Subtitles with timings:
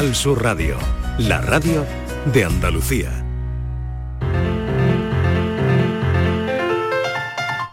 [0.00, 0.78] Canal Sur Radio,
[1.18, 1.84] la radio
[2.32, 3.22] de Andalucía.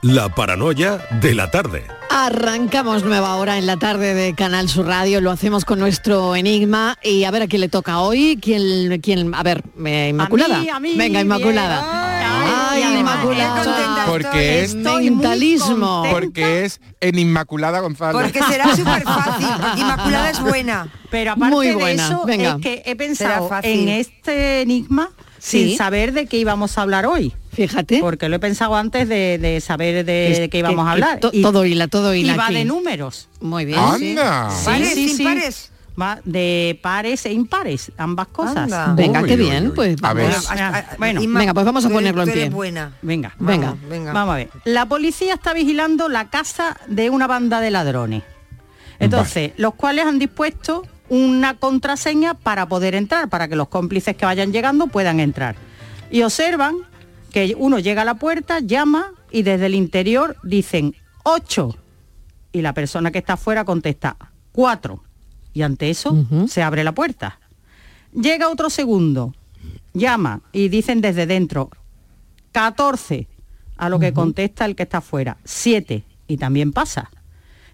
[0.02, 1.86] La paranoia de la tarde.
[2.10, 6.98] Arrancamos nueva hora en la tarde de Canal Sur Radio, lo hacemos con nuestro enigma
[7.02, 10.58] y a ver a quién le toca hoy, quién, quién a ver, eh, Inmaculada.
[10.58, 11.97] A mí, a mí, Venga, Inmaculada.
[12.84, 14.06] Ay, Inmaculada.
[14.08, 16.04] Porque es, mentalismo.
[16.12, 18.22] porque es en Inmaculada González.
[18.22, 19.48] Porque será súper fácil.
[19.78, 20.92] Inmaculada es buena.
[21.10, 22.56] Pero aparte Muy de eso, venga.
[22.56, 25.10] es que he pensado en este enigma
[25.40, 25.70] Sí.
[25.70, 27.32] sin saber de qué íbamos a hablar hoy.
[27.54, 28.00] Fíjate.
[28.00, 31.20] Porque lo he pensado antes de, de saber de, de qué íbamos que- a hablar.
[31.20, 32.56] to- todo hila, todo hila Y va aquí.
[32.56, 33.30] de números.
[33.40, 33.80] Muy bien.
[33.80, 34.50] Anda.
[34.50, 35.22] Sí, ¿Pares, sí, sí.
[35.24, 35.72] impares?
[36.00, 38.58] Va de pares e impares, ambas cosas.
[38.72, 38.94] Anda.
[38.94, 39.72] Venga, Uy, qué uy, bien, uy.
[39.76, 40.30] pues A ver.
[40.30, 40.48] vamos.
[40.48, 42.50] Bueno, a- a- Bueno, Inma, venga, pues vamos a ponerlo en pie.
[42.50, 42.94] buena.
[43.02, 43.72] Venga, Venga.
[43.72, 44.14] Vamos, venga.
[44.14, 44.50] Vamos a ver.
[44.66, 48.24] La policía está vigilando la casa de una banda de ladrones.
[49.00, 54.26] Entonces, los cuales han dispuesto una contraseña para poder entrar, para que los cómplices que
[54.26, 55.56] vayan llegando puedan entrar.
[56.12, 56.76] Y observan
[57.32, 61.76] que uno llega a la puerta, llama y desde el interior dicen 8.
[62.52, 64.16] Y la persona que está afuera contesta
[64.52, 65.04] 4.
[65.58, 66.16] Y ante eso
[66.48, 67.40] se abre la puerta.
[68.14, 69.34] Llega otro segundo,
[69.92, 71.72] llama y dicen desde dentro
[72.52, 73.28] 14,
[73.78, 77.10] a lo que contesta el que está afuera, 7, y también pasa.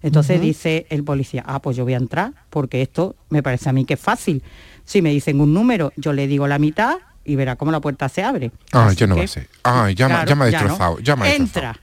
[0.01, 3.73] Entonces dice el policía, ah, pues yo voy a entrar, porque esto me parece a
[3.73, 4.41] mí que es fácil.
[4.85, 8.07] Si me dicen un número, yo le digo la mitad y verá cómo la puerta
[8.07, 8.51] se abre.
[8.71, 9.49] Ay, Así ya no va que, a ser.
[9.63, 10.67] Ay, ya, me- ya me ha ya no.
[10.69, 10.99] destrozado.
[10.99, 11.35] Ya ha destrozado.
[11.35, 11.79] Entra,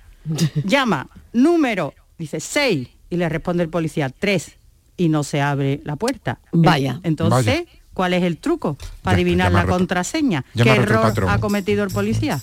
[0.65, 4.57] llama, número, dice 6, y le responde el policía 3,
[5.01, 6.41] y no se abre la puerta.
[6.53, 7.01] Vaya.
[7.05, 7.65] Entonces, Vaya.
[7.95, 9.79] ¿cuál es el truco para Ya, adivinar la roto.
[9.79, 10.45] contraseña?
[10.53, 12.39] Ya ¿Qué error ha cometido el policía?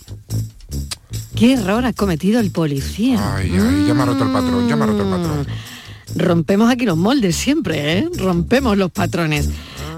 [1.36, 3.36] Qué error ha cometido el policía.
[3.36, 5.42] Ay, ay, ya me ha roto el patrón, ya me ha roto el patrón.
[5.42, 6.20] Mm.
[6.20, 8.10] Rompemos aquí los moldes siempre, ¿eh?
[8.18, 9.50] Rompemos los patrones.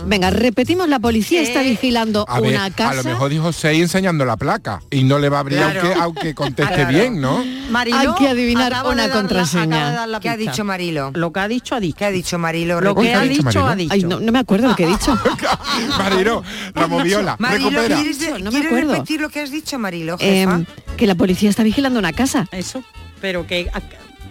[0.05, 2.91] Venga, repetimos, la policía está vigilando A ver, una casa.
[2.91, 5.81] a lo mejor dijo 6 enseñando la placa y no le va a abrir Claro.
[5.81, 6.89] aunque, aunque conteste Claro.
[6.89, 7.43] bien, ¿no?
[7.69, 10.01] Mariló Hay que adivinar de una la- contraseña.
[10.01, 11.11] de la ¿Qué ha dicho Marilo?
[11.13, 11.97] Lo que ha dicho, ha dicho.
[11.97, 12.81] ¿Qué ha dicho Marilo?
[12.81, 13.93] Lo que ¿qué ha ha dicho ha dicho.
[13.93, 15.17] Ay, no, no me acuerdo lo que he dicho.
[15.97, 16.43] Marino,
[16.73, 17.95] la moviola, Marilo, recupera.
[17.97, 18.93] ¿quieres, No me ¿quieres acuerdo.
[18.93, 20.61] repetir lo que has dicho, Marilo, Eh, jefa?
[20.97, 22.47] que la policía está vigilando una casa.
[22.51, 22.83] Eso,
[23.21, 23.69] pero que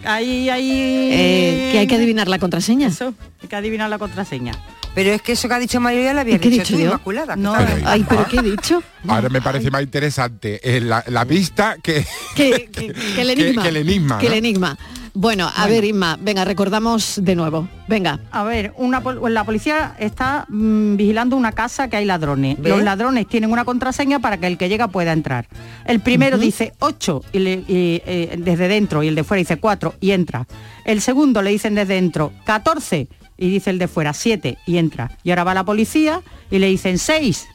[0.05, 0.71] a- hay, hay...
[0.71, 2.87] eh, que hay que adivinar la contraseña.
[2.87, 4.53] Eso, hay que adivinar la contraseña.
[4.95, 6.79] Pero es que eso que ha dicho Marilo ya lo habías ¿Qué dicho dicho tú,
[6.81, 6.85] yo?
[6.87, 7.35] Inmaculada.
[7.35, 7.53] que No,
[7.85, 8.81] Ay, pero ¿qué he dicho?
[9.07, 12.05] Ahora me parece más interesante eh, la, la pista que...
[12.35, 13.61] Que, que- que el enigma.
[13.63, 14.37] que el enigma, Que el ¿no?
[14.37, 14.77] enigma.
[15.13, 17.67] Bueno, a ver, Inma, venga, recordamos de nuevo.
[17.87, 18.19] Venga.
[18.31, 22.57] A ver, una pol- la policía está mm, vigilando una casa que hay ladrones.
[22.59, 25.47] Los ladrones tienen una contraseña para que el que llega pueda entrar.
[25.85, 29.57] El primero dice 8 y, le- y, eh, desde dentro y el de fuera dice
[29.57, 30.47] 4 y entra.
[30.85, 35.11] El segundo le dicen desde dentro 14 y dice el de fuera 7 y entra.
[35.23, 36.21] Y ahora va la policía
[36.51, 37.47] y le dicen 6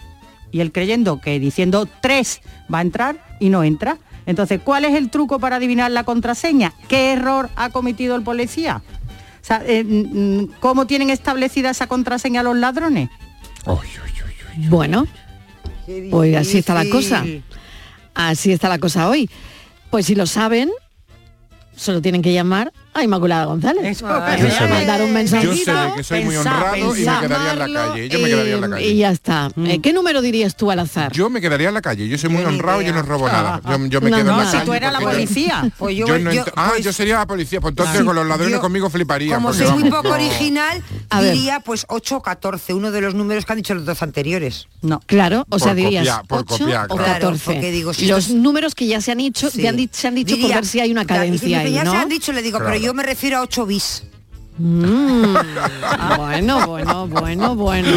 [0.51, 2.41] y él creyendo que diciendo 3
[2.73, 3.99] va a entrar y no entra.
[4.27, 6.73] Entonces, ¿cuál es el truco para adivinar la contraseña?
[6.89, 8.83] ¿Qué error ha cometido el policía?
[9.43, 13.11] O sea, eh, mm, ¿cómo tienen establecida esa contraseña los ladrones?
[14.69, 15.07] Bueno,
[16.11, 17.25] pues así está la cosa.
[18.15, 19.29] Así está la cosa hoy.
[19.91, 20.71] Pues si lo saben,
[21.77, 23.85] solo tienen que llamar a Inmaculada González.
[23.85, 25.53] Eso, Ay, Yo sé de- mandar un mensajito.
[25.53, 28.09] Yo sé de que soy muy pensar, honrado y me quedaría en la calle.
[28.09, 28.87] Yo me quedaría en la eh, calle.
[28.89, 29.51] Y ya está.
[29.65, 31.13] Eh, ¿Qué número dirías tú al azar?
[31.13, 32.09] Yo me quedaría en la calle.
[32.09, 33.61] Yo soy muy honrado y yo no robo nada.
[33.69, 34.65] Yo, yo me No, quedo no, en la si calle.
[34.67, 35.73] tú eras la policía.
[35.77, 37.61] Pues yo, Yo no yo- ah, pues- yo sería la policía.
[37.61, 39.35] Pues entonces con los ladrones Yo- conmigo fliparía.
[39.35, 40.83] Como soy muy poco yo- original,
[41.17, 41.35] A ver.
[41.35, 44.69] diría pues 8 o 14, uno de los números que han dicho los dos anteriores.
[44.83, 45.01] No.
[45.07, 47.13] Claro, o Por sea, dirías copiar, por 8 copiar, o claro.
[47.13, 47.53] 14.
[47.53, 49.63] Claro, digo, si Los estos- números que ya se han hecho, Sí.
[49.63, 51.73] ya han di- se han dicho por Diría- ver si hay una Claro, cadencia ahí,
[51.73, 51.93] Ya ¿no?
[51.93, 52.73] se han dicho, le digo, Claro.
[52.73, 54.03] pero yo me refiero a 8 bis.
[54.59, 55.35] Mm,
[56.19, 57.89] bueno, bueno, bueno, bueno.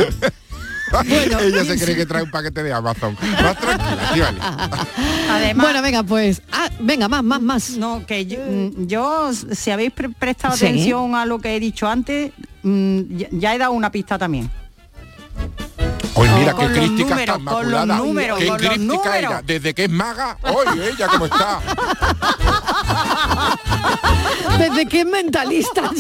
[0.91, 3.17] Bueno, Ella se cree que trae un paquete de Amazon.
[3.41, 4.39] Más tranquila, sí, vale.
[5.29, 6.41] Además, Bueno, venga, pues.
[6.51, 7.69] Ah, venga, más, más, más.
[7.71, 8.39] no, que yo,
[8.77, 10.65] yo, si habéis pre- prestado Sí.
[10.65, 12.31] atención a lo que he dicho antes,
[12.63, 14.49] mm, ya, ya he dado una pista también.
[16.19, 17.39] Hoy mira qué números,
[17.99, 19.15] números, qué números.
[19.15, 19.41] ella.
[19.45, 21.59] Desde que es maga, hoy ella cómo está.
[24.57, 25.91] Desde que es mentalista.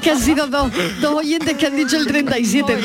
[0.00, 0.70] Que, han sido dos,
[1.00, 2.72] dos oyentes que han dicho el 37.
[2.72, 2.80] Ay,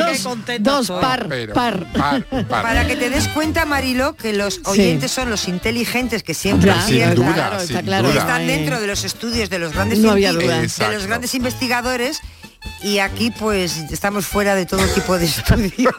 [0.45, 1.85] qué Dos, dos par, Pero, par.
[1.93, 2.47] par, par.
[2.47, 6.87] Para que te des cuenta, Marilo, que los oyentes son los inteligentes que siempre Claro,
[6.87, 8.09] Sin aciertan, duda, claro, sin está claro.
[8.09, 8.19] duda.
[8.21, 10.89] están dentro de los estudios de los grandes No había científicos, duda.
[10.89, 12.21] de los grandes investigadores
[12.83, 15.91] y aquí pues estamos fuera de todo tipo de estudio.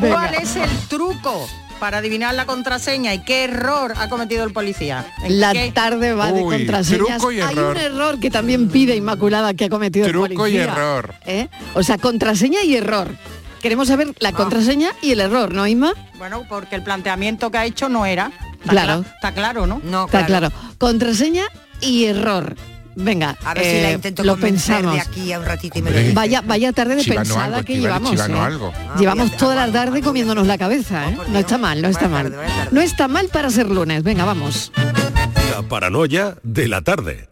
[0.00, 1.48] ¿Cuál es el truco
[1.82, 5.04] para adivinar la contraseña y qué error ha cometido el policía.
[5.24, 5.72] ¿En La qué?
[5.72, 7.08] tarde va de contraseñas.
[7.18, 7.72] truco y Hay error.
[7.76, 10.62] un error que también pide Inmaculada que ha cometido Truco el y policía.
[10.62, 11.12] error.
[11.26, 11.48] ¿Eh?
[11.74, 13.08] O sea, contraseña y error.
[13.60, 14.16] Queremos saber Ah.
[14.20, 15.92] la contraseña y el error, ¿no, Inma?
[16.18, 18.30] Bueno, porque el planteamiento que ha hecho no era.
[18.60, 18.92] Está Claro.
[19.02, 19.80] cla- está claro, ¿no?
[19.82, 20.52] No, Está claro.
[20.78, 21.46] Contraseña
[21.80, 22.54] y error.
[22.94, 24.94] Venga, A ver si la eh, intento lo pensamos.
[24.94, 26.12] de aquí a un ratito y me.
[26.12, 28.18] Vaya, vaya tarde de pensada algo, que llevamos.
[28.18, 28.32] ¿eh?
[28.32, 28.72] algo.
[28.76, 31.16] Ah, Llevamos toda la tarde comiéndonos la cabeza, ¿eh?
[31.16, 32.30] por No está mal, no está mal.
[32.32, 32.68] tarde.
[32.70, 34.02] No está mal para ser lunes.
[34.02, 34.72] Venga, vamos.
[35.50, 37.28] La paranoia de la tarde.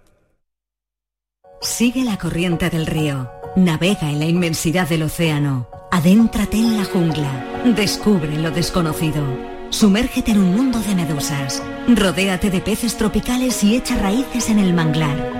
[1.60, 3.30] Sigue la corriente del río.
[3.56, 5.68] Navega en la inmensidad del océano.
[5.90, 7.62] Adéntrate en la jungla.
[7.76, 9.22] Descubre lo desconocido.
[9.70, 11.62] Sumérgete en un mundo de medusas.
[11.88, 15.39] Rodéate de peces tropicales y echa raíces en el manglar.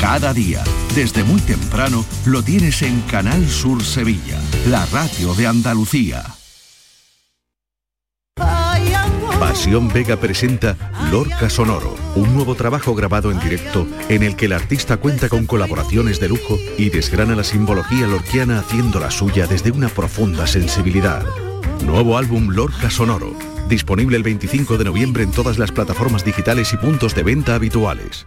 [0.00, 0.62] Cada día,
[0.94, 4.38] desde muy temprano, lo tienes en Canal Sur Sevilla,
[4.68, 6.22] la radio de Andalucía.
[9.40, 10.76] Pasión Vega presenta
[11.10, 15.46] Lorca Sonoro, un nuevo trabajo grabado en directo en el que el artista cuenta con
[15.46, 21.24] colaboraciones de lujo y desgrana la simbología lorquiana haciendo la suya desde una profunda sensibilidad.
[21.86, 23.34] Nuevo álbum Lorca Sonoro,
[23.68, 28.26] disponible el 25 de noviembre en todas las plataformas digitales y puntos de venta habituales.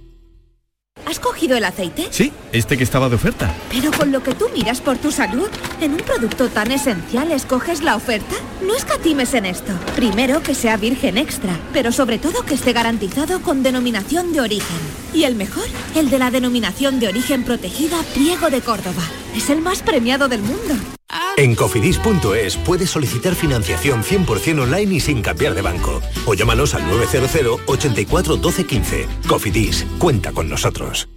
[1.11, 2.07] ¿Has cogido el aceite?
[2.09, 3.53] Sí, este que estaba de oferta.
[3.69, 5.49] Pero con lo que tú miras por tu salud,
[5.81, 8.33] en un producto tan esencial escoges la oferta.
[8.65, 9.73] No escatimes en esto.
[9.97, 15.00] Primero que sea virgen extra, pero sobre todo que esté garantizado con denominación de origen.
[15.13, 15.65] Y el mejor,
[15.95, 19.03] el de la denominación de origen protegida Priego de Córdoba.
[19.35, 20.75] Es el más premiado del mundo.
[21.37, 26.01] En cofidis.es puedes solicitar financiación 100% online y sin cambiar de banco.
[26.25, 29.07] O llámanos al 900 84 12 15.
[29.27, 31.09] Cofidis, cuenta con nosotros.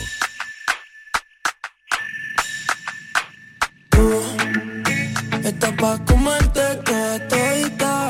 [5.44, 8.10] Estás pa' comerte toda todita.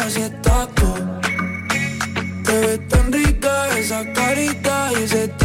[2.45, 5.44] Te ves tan rica esa carita y ese.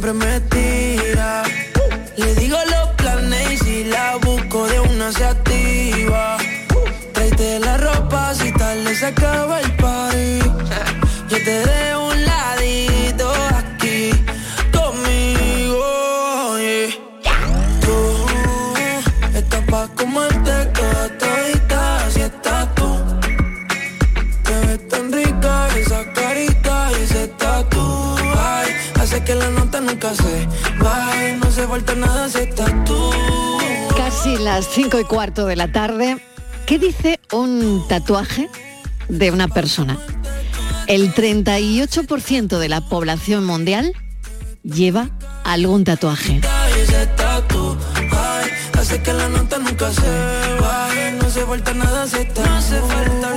[0.00, 1.42] siempre me tira.
[2.16, 6.38] Le digo los planes y si la busco de una se activa.
[7.12, 10.38] Tráete la ropa si tarde se acaba el party.
[11.28, 12.89] Yo te dejo un ladito
[31.70, 33.10] falta nada si estás tú.
[33.96, 36.18] Casi las 5 y cuarto de la tarde.
[36.66, 38.48] ¿Qué dice un tatuaje
[39.08, 39.98] de una persona?
[40.88, 43.92] El 38% de la población mundial
[44.64, 45.10] lleva
[45.44, 46.40] algún tatuaje.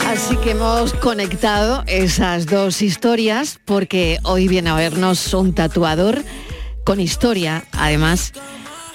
[0.07, 6.23] Así que hemos conectado esas dos historias porque hoy viene a vernos un tatuador
[6.83, 8.33] con historia, además,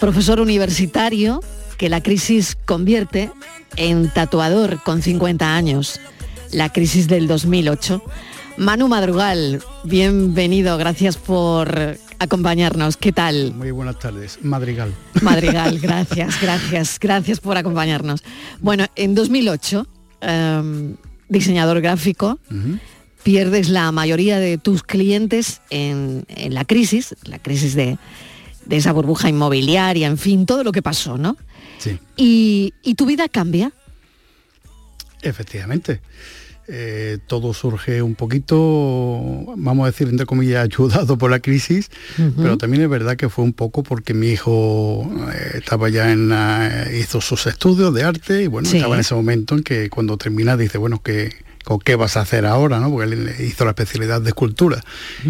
[0.01, 1.41] profesor universitario
[1.77, 3.31] que la crisis convierte
[3.77, 6.01] en tatuador con 50 años,
[6.53, 8.03] la crisis del 2008.
[8.57, 12.97] Manu Madrugal, bienvenido, gracias por acompañarnos.
[12.97, 13.55] ¿Qué tal?
[13.55, 14.39] Muy buenas tardes.
[14.43, 14.93] Madrigal.
[15.23, 18.25] Madrigal, gracias, gracias, gracias por acompañarnos.
[18.61, 19.87] Bueno, en 2008,
[20.21, 20.97] em,
[21.29, 22.41] diseñador gráfico,
[23.33, 27.99] pierdes la mayoría de tus clientes en, en la crisis, la crisis de,
[28.65, 31.37] de esa burbuja inmobiliaria, en fin, todo lo que pasó, ¿no?
[31.77, 31.99] Sí.
[32.17, 33.71] Y, y tu vida cambia.
[35.21, 36.01] Efectivamente.
[36.71, 38.57] Eh, todo surge un poquito,
[39.57, 41.91] vamos a decir, entre comillas, ayudado por la crisis,
[42.37, 46.29] pero también es verdad que fue un poco porque mi hijo eh, estaba ya en
[46.31, 48.77] la- hizo sus estudios de arte y bueno, Sí.
[48.79, 51.33] estaba en ese momento en que cuando termina dice, bueno, ¿qué,
[51.69, 52.81] con qué vas a hacer ahora?
[52.81, 52.89] ¿no?
[52.91, 54.83] Porque él hizo la especialidad de escultura.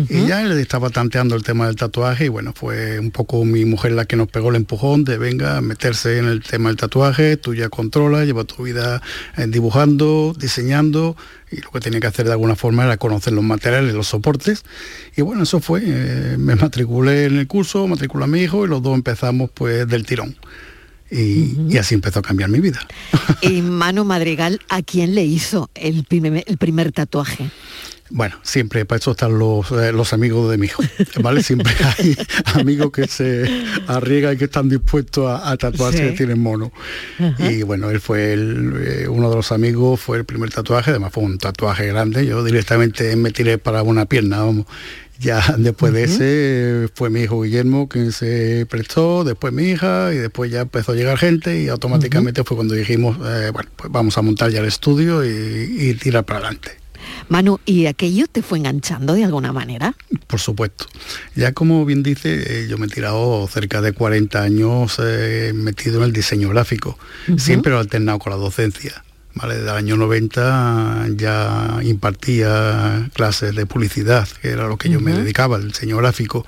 [0.09, 3.65] Y ya él estaba tanteando el tema del tatuaje y bueno, fue un poco mi
[3.65, 6.77] mujer la que nos pegó el empujón de venga a meterse en el tema del
[6.77, 9.03] tatuaje, tú ya controlas, lleva tu vida
[9.37, 11.17] eh, dibujando, diseñando
[11.51, 14.63] y lo que tenía que hacer de alguna forma era conocer los materiales, los soportes
[15.17, 18.69] y bueno, eso fue, eh, me matriculé en el curso, matriculé a mi hijo y
[18.69, 20.37] los dos empezamos pues del tirón.
[21.11, 22.81] Y, y así empezó a cambiar mi vida.
[23.41, 27.51] Y Manu Madrigal, ¿a quién le hizo el primer, el primer tatuaje?
[28.11, 30.83] Bueno, siempre para eso están los, eh, los amigos de mi hijo,
[31.23, 31.43] ¿vale?
[31.43, 32.17] Siempre hay
[32.55, 33.45] amigos que se
[33.87, 36.05] arriesgan y que están dispuestos a, a tatuarse Sí.
[36.05, 36.73] que tienen mono.
[37.39, 41.13] Y bueno, él fue el, eh, uno de los amigos, fue el primer tatuaje, además
[41.13, 44.67] fue un tatuaje grande, yo directamente me tiré para una pierna, vamos.
[45.19, 50.19] Ya después de ese fue mi hijo Guillermo quien se prestó, después mi hija y
[50.19, 54.17] después ya empezó a llegar gente y automáticamente fue cuando dijimos, eh, bueno, pues vamos
[54.17, 56.79] a montar ya el estudio y, y tirar para adelante.
[57.29, 59.95] Manu, ¿y aquello te fue enganchando de alguna manera?
[60.27, 60.87] Por supuesto.
[61.35, 65.99] Ya como bien dice, eh, yo me he tirado cerca de 40 años eh, metido
[65.99, 66.99] en el diseño gráfico.
[67.37, 69.05] Siempre lo he alternado con la docencia.
[69.39, 69.55] ¿Vale?
[69.57, 75.13] Desde el año 90 ya impartía clases de publicidad, que era lo que yo me
[75.13, 76.45] dedicaba, el diseño gráfico.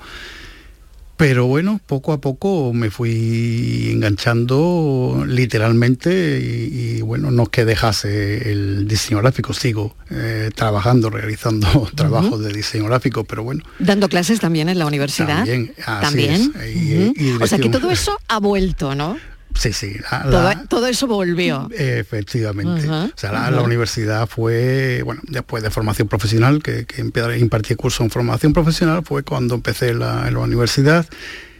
[1.17, 7.63] Pero bueno, poco a poco me fui enganchando literalmente y, y, bueno, no es que
[7.63, 14.09] dejase el diseño gráfico, sigo eh, trabajando, realizando trabajos de diseño gráfico, pero bueno, Dando
[14.09, 15.37] clases también en la universidad.
[15.45, 16.33] También, así También.
[16.59, 16.75] es.
[16.75, 17.13] Y- Ujú.
[17.15, 19.15] y o sea que todo eso ha vuelto, ¿no?
[19.55, 21.69] Sí, sí, la- Todo, la- todo eso volvió.
[21.75, 22.87] Efectivamente.
[22.89, 28.09] O sea, la, universidad fue, bueno, después de formación profesional, que, que impartí curso en
[28.09, 31.05] formación profesional, fue cuando empecé la, en la universidad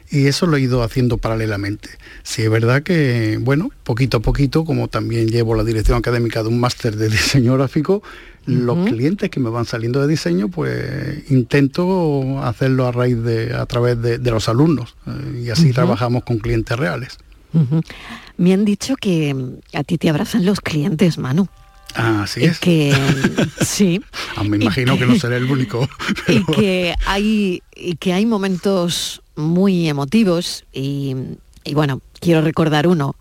[0.10, 1.90] y eso lo he ido haciendo paralelamente.
[2.24, 6.50] Sí, es verdad que, bueno, poquito a poquito, como también llevo la dirección académica de
[6.50, 8.04] un máster de diseño gráfico,
[8.48, 13.66] los clientes que me van saliendo de diseño, pues intento hacerlo a raíz de, a
[13.68, 17.18] través de, de los alumnos eh, y así trabajamos con clientes reales.
[18.38, 21.48] Me han dicho que mm, a ti te abrazan los clientes, Manu.
[21.94, 22.60] Así Y es.
[22.60, 22.96] que
[23.62, 24.02] sí.
[24.38, 25.88] Ah, me imagino que no seré el único.
[26.28, 31.16] y que hay y que hay momentos muy emotivos y,
[31.66, 33.16] y bueno quiero recordar uno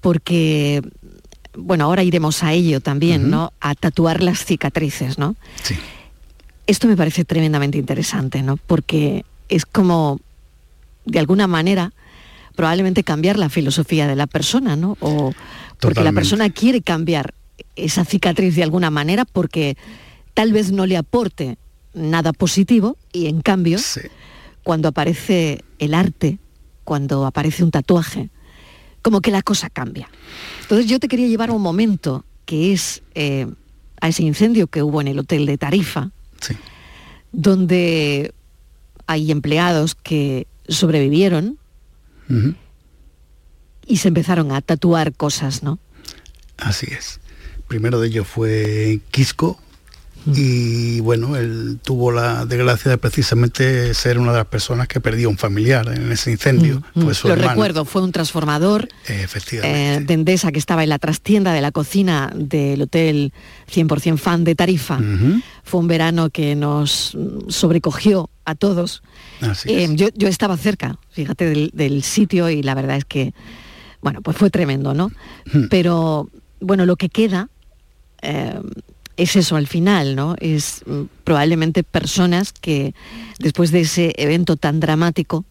[0.00, 0.82] porque
[1.56, 5.34] bueno ahora iremos a ello también no a tatuar las cicatrices no
[5.64, 5.74] Sí.
[6.66, 10.20] esto me parece tremendamente interesante no porque es como
[11.06, 11.92] de alguna manera
[12.58, 15.32] probablemente cambiar la filosofía de la persona no o
[15.78, 17.32] porque la persona quiere cambiar
[17.76, 19.76] esa cicatriz de alguna manera porque
[20.34, 21.56] tal vez no le aporte
[21.94, 23.78] nada positivo y en cambio
[24.64, 26.40] cuando aparece el arte,
[26.82, 28.28] cuando aparece un tatuaje,
[29.02, 30.10] como que la cosa cambia.
[30.62, 33.46] Entonces yo te quería llevar a un momento que es eh,
[34.00, 36.10] a ese incendio que hubo en el hotel de Tarifa,
[37.30, 38.34] donde
[39.06, 41.57] hay empleados que sobrevivieron
[43.86, 45.78] Y se empezaron a tatuar cosas, ¿no?
[46.56, 47.20] Así es.
[47.68, 49.60] Primero de ellos fue Quisco,
[50.34, 55.28] y bueno, él tuvo la desgracia de precisamente ser una de las personas que perdió
[55.30, 56.82] un familiar en ese incendio.
[56.94, 59.94] Mm, Fue su Lo recuerdo, fue un transformador Efectivamente.
[59.94, 63.32] eh, de Endesa que estaba en la trastienda de la cocina del hotel
[63.72, 64.98] 100% fan de Tarifa.
[65.64, 67.16] Fue un verano que nos
[67.48, 69.02] sobrecogió a todos.
[69.66, 73.34] Eh, yo, yo estaba cerca, fíjate, del, del sitio y la verdad es que,
[74.00, 75.10] bueno, pues fue tremendo, ¿no?
[75.70, 76.28] Pero,
[76.60, 77.48] bueno, lo que queda
[78.22, 78.58] eh,
[79.18, 80.34] es eso al final, ¿no?
[80.40, 82.94] Es mm, probablemente personas que
[83.38, 85.44] después de ese evento tan dramático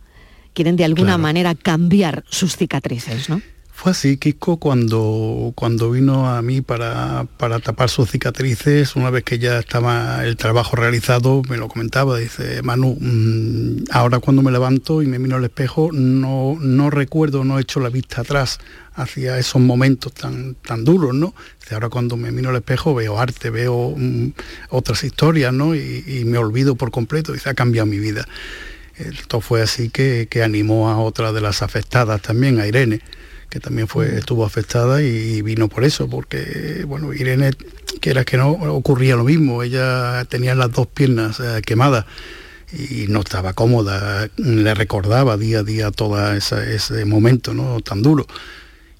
[0.53, 1.21] quieren de alguna Claro.
[1.21, 3.41] manera cambiar sus cicatrices, ¿no?
[3.77, 9.23] Fue así, Kiko, cuando, cuando vino a mí para, para tapar sus cicatrices, una vez
[9.23, 14.51] que ya estaba el trabajo realizado, me lo comentaba, dice, Manu, mm, ahora cuando me
[14.51, 18.57] levanto y me miro al espejo, no, no recuerdo, no he hecho la vista atrás
[18.95, 21.35] hacia esos momentos tan, tan duros, ¿no?
[21.61, 24.29] Dice, ahora cuando me miro al espejo veo arte, veo mm,
[24.69, 25.75] otras historias, ¿no?
[25.75, 28.27] Y, me olvido por completo, dice, ha cambiado mi vida.
[28.95, 33.01] Esto fue así que, que animó a otra de las afectadas también, a Irene,
[33.57, 37.53] que también fue, estuvo afectada y vino por eso, porque bueno, Irene,
[37.99, 42.05] que era que no, ocurría lo mismo, ella tenía las dos piernas eh, quemadas
[42.71, 47.79] y no estaba cómoda, le recordaba día a día todo ese momento ¿no?
[47.79, 48.27] tan duro.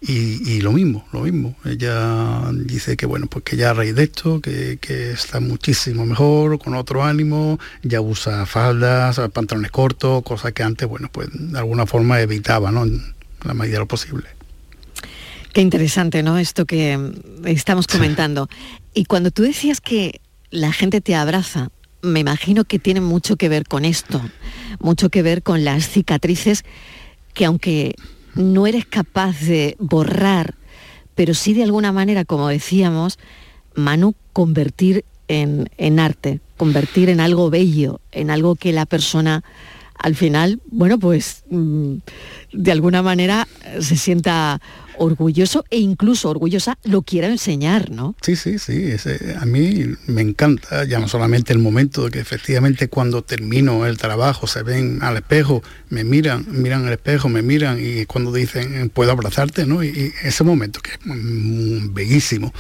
[0.02, 1.56] Y, y lo mismo, lo mismo.
[1.64, 6.06] Ella dice que bueno, pues que ya a raíz de esto, que, que está muchísimo
[6.06, 11.60] mejor, con otro ánimo, ya usa faldas, pantalones cortos, cosas que antes, bueno, pues de
[11.60, 12.86] alguna forma evitaba, ¿no?
[12.86, 14.37] En la medida de lo posible.
[15.58, 16.38] Qué interesante, ¿no?
[16.38, 18.48] Esto que mm, estamos comentando.
[18.94, 20.22] Y cuando tú decías que
[20.52, 21.72] la gente te abraza,
[22.04, 24.22] me imagino que tiene mucho que ver con esto,
[24.80, 26.64] mucho que ver con las cicatrices
[27.34, 27.96] que aunque
[28.36, 30.54] no eres capaz de borrar,
[31.16, 33.18] pero sí de alguna manera, como decíamos,
[33.74, 39.44] Manu, convertir en, en arte, convertir en algo bello, en algo que la persona
[39.98, 41.96] al final, bueno, pues mm,
[42.54, 43.48] de alguna manera
[43.80, 44.62] se sienta
[44.98, 48.16] orgulloso e incluso orgullosa lo quiera enseñar, ¿no?
[48.22, 48.88] Sí, sí, sí.
[49.40, 53.98] a mí me encanta, ya no solamente el momento de que efectivamente cuando termino el
[53.98, 58.90] trabajo se ven al espejo, me miran, miran al espejo, me miran y cuando dicen
[58.90, 59.84] puedo abrazarte, ¿no?
[59.84, 62.54] Y, y ese momento que es bellísimo.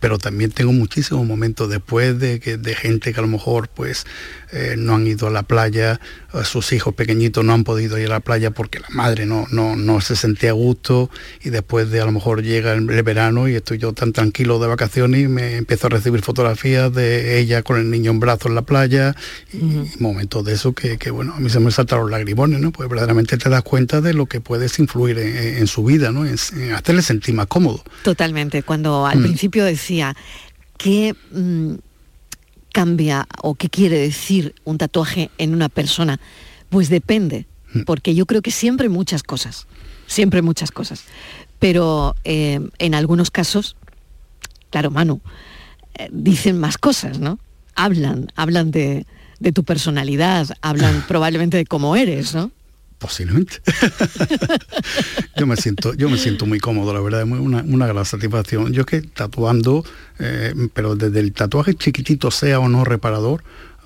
[0.00, 4.04] Pero también tengo muchísimos momentos después de que de gente que a lo mejor pues
[4.52, 6.00] eh, no han ido a la playa,
[6.44, 9.76] sus hijos pequeñitos no han podido ir a la playa porque la madre no, no,
[9.76, 11.10] no se sentía a gusto
[11.42, 14.58] y después de a lo mejor llega el, el verano y estoy yo tan tranquilo
[14.58, 18.46] de vacaciones y me empiezo a recibir fotografías de ella con el niño en brazos
[18.46, 19.14] en la playa
[19.52, 22.60] y, y momentos de eso que, que, bueno, a mí se me saltaron los lagrimones,
[22.60, 22.72] ¿no?
[22.72, 26.24] Pues verdaderamente te das cuenta de lo que puedes influir en su vida, ¿no?
[26.26, 27.84] En, en hacerle sentir más cómodo.
[28.02, 28.62] Totalmente.
[28.62, 29.22] Cuando al Mm.
[29.22, 29.89] principio decía
[30.76, 31.74] qué mm,
[32.72, 36.20] cambia o qué quiere decir un tatuaje en una persona,
[36.68, 37.46] pues depende,
[37.86, 39.66] porque yo creo que siempre muchas cosas,
[40.06, 41.04] siempre muchas cosas.
[41.58, 43.76] Pero eh, en algunos casos,
[44.70, 45.20] claro, Manu,
[45.94, 47.38] eh, dicen más cosas, ¿no?
[47.74, 49.06] Hablan, hablan de,
[49.40, 52.50] de tu personalidad, hablan probablemente de cómo eres, ¿no?
[53.00, 53.62] Posiblemente.
[55.36, 58.74] yo me siento, yo me siento muy cómodo, la verdad, es una, una gran satisfacción.
[58.74, 59.86] Yo que tatuando,
[60.18, 63.42] eh, pero desde el tatuaje chiquitito sea o no reparador,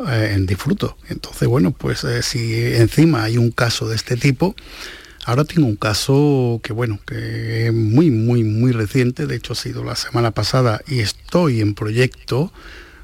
[0.09, 0.97] eh, disfruto.
[1.09, 4.57] Entonces, bueno, pues eh, si encima hay un caso de este tipo,
[5.27, 9.57] ahora tengo un caso que bueno, que es muy, muy, muy reciente, de hecho ha
[9.57, 12.53] sido la semana pasada y estoy en proyecto,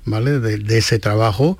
[0.04, 0.40] ¿vale?
[0.40, 1.56] De ese trabajo.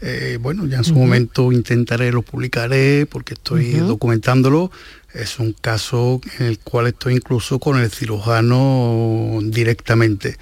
[0.00, 4.70] Eh, bueno, ya en su momento intentaré, lo publicaré porque estoy documentándolo.
[5.14, 10.36] Es un caso en el cual estoy incluso con el cirujano directamente.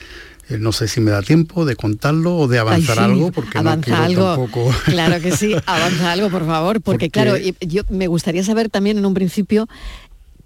[0.48, 3.32] Eh, No sé si me da tiempo de contarlo o de avanzar Ay, sí, algo,
[3.32, 4.46] porque no avanza quiero algo.
[4.48, 4.74] tampoco...
[4.86, 8.98] Claro que sí, avanza algo, por favor, porque, Porque- claro, yo me gustaría saber también
[8.98, 9.68] en un principio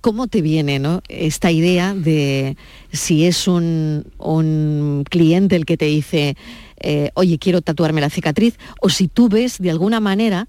[0.00, 1.02] cómo te viene ¿no?
[1.08, 2.56] esta idea de
[2.92, 6.36] si es un, un cliente el que te dice,
[6.88, 10.46] eh, oye, quiero tatuarme la cicatriz, o si tú ves de alguna manera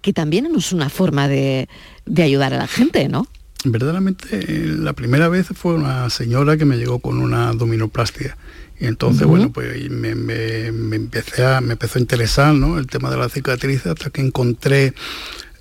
[0.00, 1.68] que también es una forma de,
[2.06, 3.26] de ayudar a la gente, ¿no?
[3.64, 8.36] verdaderamente eh, la primera vez fue una señora que me llegó con una abdominoplastia
[8.80, 12.76] y entonces bueno pues me, me- me empecé a me empezó a interesar ¿no?
[12.80, 14.94] el tema de la cicatriz hasta que encontré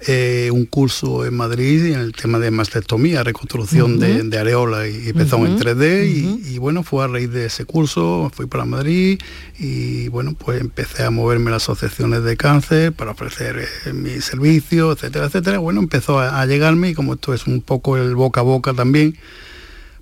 [0.07, 5.13] eh, un curso en Madrid en el tema de mastectomía, reconstrucción de, de areola y,
[5.13, 8.65] pezón en Ujú, 3D y, y, bueno, fue a raíz de ese curso, fui para
[8.65, 9.19] Madrid
[9.59, 14.25] y bueno, pues empecé a moverme en las asociaciones de cáncer para ofrecer eh, mis
[14.25, 15.59] servicios, etcétera, etcétera.
[15.59, 18.73] Bueno, empezó a, a llegarme y como esto es un poco el boca a boca
[18.73, 19.17] también,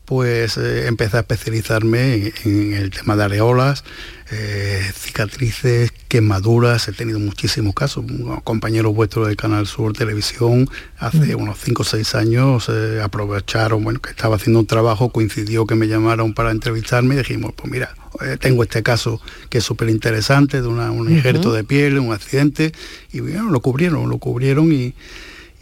[0.05, 3.83] pues eh, empecé a especializarme en, en el tema de areolas,
[4.31, 8.03] eh, cicatrices, quemaduras, he tenido muchísimos casos.
[8.03, 10.67] Un compañero vuestro del Canal Sur Televisión
[10.97, 15.65] hace unos 5 o 6 años eh, aprovecharon, bueno, que estaba haciendo un trabajo, coincidió
[15.67, 17.95] que me llamaron para entrevistarme y dijimos, pues mira,
[18.25, 22.11] eh, tengo este caso que es súper interesante de una- un injerto de piel, un
[22.11, 22.71] accidente,
[23.13, 24.95] y bueno, lo cubrieron, lo cubrieron y,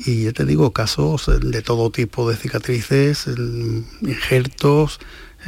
[0.06, 5.00] y ya te digo, casos eh, de todo tipo de cicatrices, mm, injertos,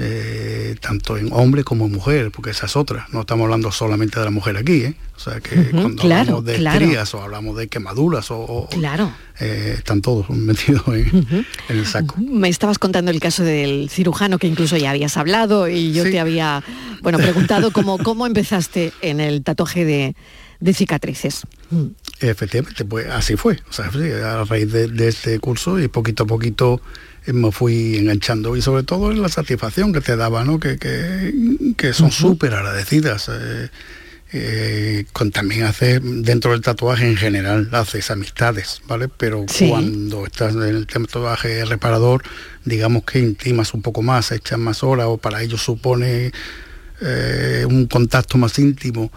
[0.01, 3.07] eh, tanto en hombre como en mujer, porque esa es otra.
[3.11, 4.95] No estamos hablando solamente de la mujer aquí, ¿eh?
[5.17, 6.79] O sea que cuando claro, hablamos de claro.
[6.85, 9.11] estrías o hablamos de quemaduras o, o- Claro.
[9.41, 11.27] eh, están todos metidos en,
[11.69, 12.15] en el saco.
[12.17, 16.19] Me estabas contando el caso del cirujano que incluso ya habías hablado y yo te
[16.21, 16.63] había,
[17.01, 20.15] bueno, preguntado cómo, cómo empezaste en el tatuaje de,
[20.61, 21.41] de cicatrices.
[22.21, 23.59] Efectivamente, pues así fue.
[23.69, 26.81] O sea, sí, a raíz de, de este curso y poquito a poquito
[27.33, 30.59] me fui enganchando y sobre todo en la satisfacción que te daba, ¿no?
[30.59, 31.33] Que, que,
[31.77, 33.29] que son súper agradecidas.
[33.31, 33.69] eh,
[34.31, 39.67] eh, con también hace dentro del tatuaje en general haces amistades vale pero Sí.
[39.69, 42.21] cuando estás en el tema tatuaje reparador
[42.63, 46.31] digamos que intimas un poco más echas más horas o para ellos supone
[47.01, 49.11] eh, un contacto más íntimo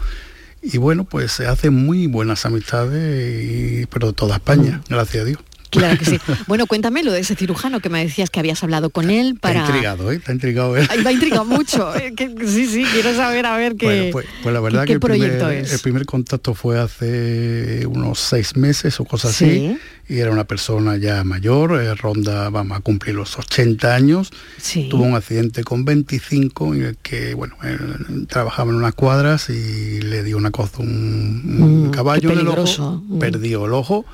[0.63, 5.39] y bueno, pues se hacen muy buenas amistades, y- pero toda España, gracias a Dios.
[5.79, 6.17] Claro que sí.
[6.47, 9.61] Bueno, cuéntame lo de ese cirujano que me decías que habías hablado con él para...
[9.61, 10.15] Está intrigado, ¿eh?
[10.15, 10.87] Está intrigado él.
[10.89, 11.95] Ha intrigado mucho.
[11.97, 14.87] eh, que- sí, sí, quiero saber a ver qué, Bueno, pues, pues la verdad qué
[14.87, 15.73] que el proyecto primer, es.
[15.73, 19.45] el primer contacto fue hace unos seis meses o cosas Sí.
[19.45, 19.77] así,
[20.13, 24.87] y era una persona ya mayor, eh, ronda, vamos a cumplir los 80 años, Sí.
[24.89, 30.01] tuvo un accidente con 25 en el que, bueno, él trabajaba en unas cuadras y
[30.01, 33.19] le dio una cosa, un, un Mm, caballo en el ojo, Mm.
[33.19, 34.05] perdió el ojo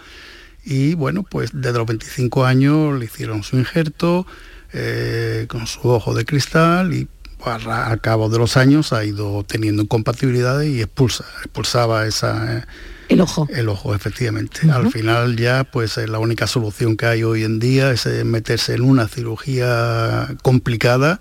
[0.66, 4.26] y bueno, pues desde los 25 años le hicieron su injerto
[4.74, 7.08] eh, con su ojo de cristal y
[7.46, 12.64] a- al cabo de los años ha ido teniendo incompatibilidades y expulsa, expulsaba esa, eh,
[13.08, 13.48] el ojo.
[13.52, 14.70] el ojo, efectivamente.
[14.70, 18.76] Al final ya, pues la única solución que hay hoy en día es eh, meterse
[18.76, 21.20] en una cirugía complicada,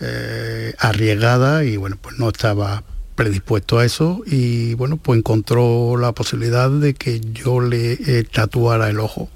[0.00, 2.82] eh, arriesgada y bueno, pues no estaba
[3.20, 8.88] predispuesto a eso y bueno, pues encontró la posibilidad de que yo le eh, tatuara
[8.88, 9.28] el ojo.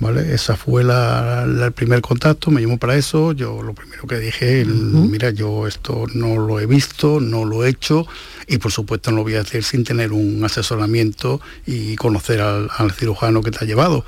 [0.00, 0.34] ¿Vale?
[0.34, 4.18] Esa fue la, la- el primer contacto, me llamó para eso, yo lo primero que
[4.18, 8.04] dije, mira, yo esto no lo he visto, no lo he hecho
[8.48, 12.68] y por supuesto no lo voy a hacer sin tener un asesoramiento y conocer al,
[12.76, 14.04] al cirujano que te ha llevado.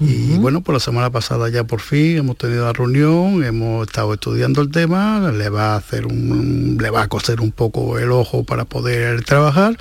[0.00, 4.14] Y bueno, pues la semana pasada ya por fin hemos tenido la reunión, hemos estado
[4.14, 8.10] estudiando el tema, le va a hacer un, le va a coser un poco el
[8.10, 9.76] ojo para poder trabajar.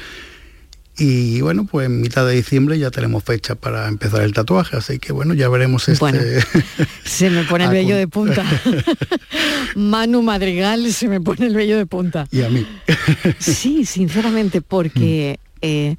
[0.98, 4.98] Y bueno, pues en mitad de diciembre ya tenemos fecha para empezar el tatuaje, así
[4.98, 6.00] que bueno, ya veremos este...
[6.00, 6.20] Bueno,
[7.04, 8.46] Se me pone el vello de punta.
[9.76, 12.28] Manu Madrigal se me pone el vello de punta.
[12.32, 12.66] y a mí.
[13.40, 15.98] Sí, sinceramente, porque eh,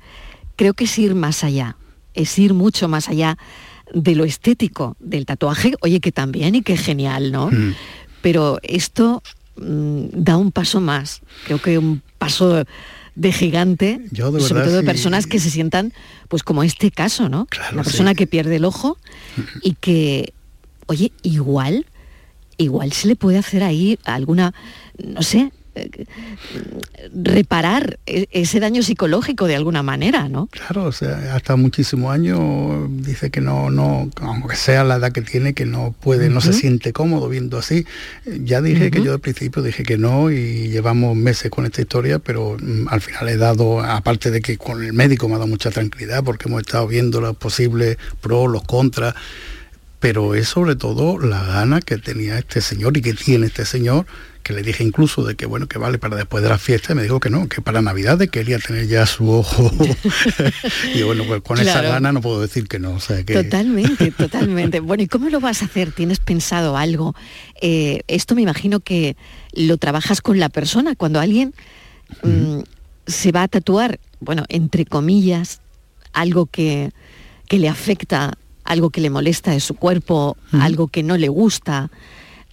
[0.56, 1.76] creo que es ir más allá,
[2.14, 3.36] es ir mucho más allá
[3.92, 7.50] de lo estético del tatuaje, oye, que también y que genial, ¿no?
[7.50, 7.74] Mm.
[8.22, 9.22] Pero esto
[9.56, 12.64] mm, da un paso más, creo que un paso
[13.16, 14.86] de gigante, Yo de sobre verdad, todo de sí.
[14.86, 15.92] personas que se sientan,
[16.28, 17.48] pues como este caso, ¿no?
[17.74, 17.90] La sí.
[17.90, 18.98] persona que pierde el ojo
[19.62, 20.32] y que,
[20.86, 21.86] oye, igual,
[22.58, 24.54] igual se le puede hacer ahí alguna,
[25.02, 25.50] no sé,
[27.14, 30.46] reparar e- ese daño psicológico de alguna manera, ¿no?
[30.48, 35.22] Claro, o sea, hasta muchísimos años dice que no, no, aunque sea la edad que
[35.22, 37.86] tiene, que no puede, no se siente cómodo viendo así.
[38.26, 41.80] Eh, Ya dije que yo al principio dije que no y llevamos meses con esta
[41.80, 45.38] historia, pero mm, al final he dado, aparte de que con el médico me ha
[45.38, 49.14] dado mucha tranquilidad porque hemos estado viendo los posibles pros, los contras,
[50.00, 54.06] pero es sobre todo la gana que tenía este señor y que tiene este señor
[54.46, 56.94] que le dije incluso de que bueno que vale para después de la fiesta y
[56.94, 59.72] me dijo que no que para navidad de quería tener ya su ojo
[60.94, 64.10] y bueno pues con esa gana no puedo decir que no o sea que Totalmente,
[64.16, 64.80] totalmente.
[64.80, 65.92] Bueno, ¿y cómo lo vas a hacer?
[65.92, 67.14] ¿Tienes pensado algo?
[67.60, 69.16] Eh, esto me imagino que
[69.52, 70.94] lo trabajas con la persona.
[70.94, 71.54] Cuando alguien
[72.22, 72.60] mm,
[73.06, 75.60] se va a tatuar, bueno, entre comillas,
[76.12, 76.92] algo que,
[77.48, 81.90] que le afecta, algo que le molesta de su cuerpo, algo que no le gusta,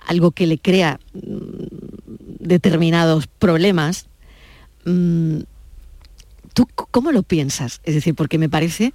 [0.08, 1.20] algo que le crea mm,
[2.40, 4.08] determinados problemas,
[4.86, 5.40] mm,
[6.54, 7.82] ¿tú cómo lo piensas?
[7.84, 8.94] Es decir, porque me parece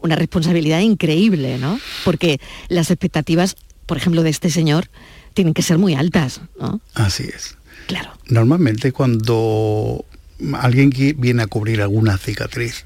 [0.00, 1.80] una responsabilidad increíble, ¿no?
[2.04, 4.88] Porque las expectativas, por ejemplo, de este señor,
[5.34, 6.80] tienen que ser muy altas, ¿no?
[6.94, 8.10] así es Claro.
[8.28, 10.04] normalmente cuando
[10.54, 12.84] alguien viene a cubrir alguna cicatriz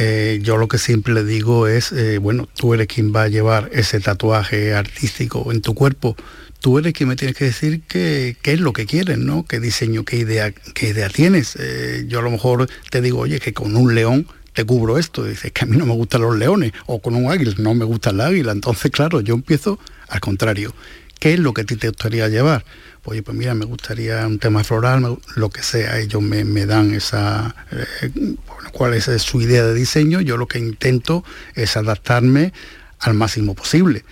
[0.00, 3.28] Eh, yo lo que siempre le digo es, eh, bueno, tú eres quien va a
[3.28, 6.16] llevar ese tatuaje artístico en tu cuerpo.
[6.64, 9.44] Tú eres quien me tienes que decir qué, es lo que quieres, ¿no?
[9.44, 11.58] ¿Qué diseño, qué idea, qué idea tienes?
[11.60, 15.24] Eh, yo a lo mejor te digo, oye, que con un león te cubro esto.
[15.24, 16.72] dices que a mí no me gustan los leones.
[16.86, 18.52] O con un águila, no me gusta el águila.
[18.52, 20.74] Entonces, claro, yo empiezo al contrario.
[21.20, 22.64] ¿Qué es lo que a ti te gustaría llevar?
[23.04, 26.00] Oye, pues mira, me gustaría un tema floral, lo que sea.
[26.00, 27.54] Ellos me, me dan esa...
[27.72, 28.36] Eh,
[28.72, 30.22] cuál es su idea de diseño.
[30.22, 31.24] Yo lo que intento
[31.56, 32.54] es adaptarme
[33.00, 34.02] al máximo posible.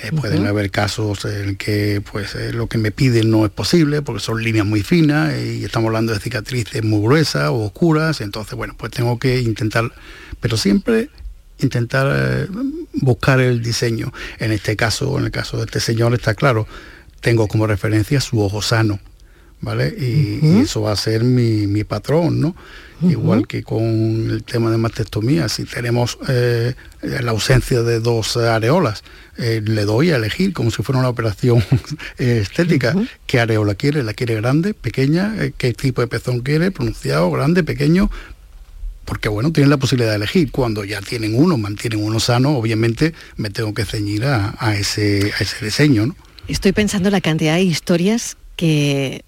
[0.00, 4.00] Eh, pueden haber casos en que pues eh, lo que me piden no es posible
[4.00, 8.54] porque son líneas muy finas y estamos hablando de cicatrices muy gruesas o oscuras, entonces
[8.54, 9.92] bueno, pues tengo que intentar,
[10.40, 11.10] pero siempre
[11.58, 12.46] intentar eh,
[12.94, 14.12] buscar el diseño.
[14.38, 16.66] En este caso, en el caso de este señor está claro,
[17.20, 18.98] tengo como referencia su ojo sano,
[19.62, 19.88] ¿vale?
[19.88, 22.54] Y, eso va a ser mi, mi patrón, ¿no?
[23.10, 29.02] igual que con el tema de mastectomía, si tenemos eh, la ausencia de dos areolas,
[29.38, 31.64] eh, le doy a elegir como si fuera una operación
[32.18, 32.94] estética,
[33.26, 37.64] qué areola quiere, la quiere grande, pequeña, eh, qué tipo de pezón quiere, pronunciado, grande,
[37.64, 38.10] pequeño,
[39.04, 40.52] porque bueno, tienen la posibilidad de elegir.
[40.52, 45.42] Cuando ya tienen uno, mantienen uno sano, obviamente me tengo que ceñir a, ese, a
[45.42, 46.06] ese diseño.
[46.06, 46.16] ¿no?
[46.46, 49.24] Estoy pensando en la cantidad de historias que...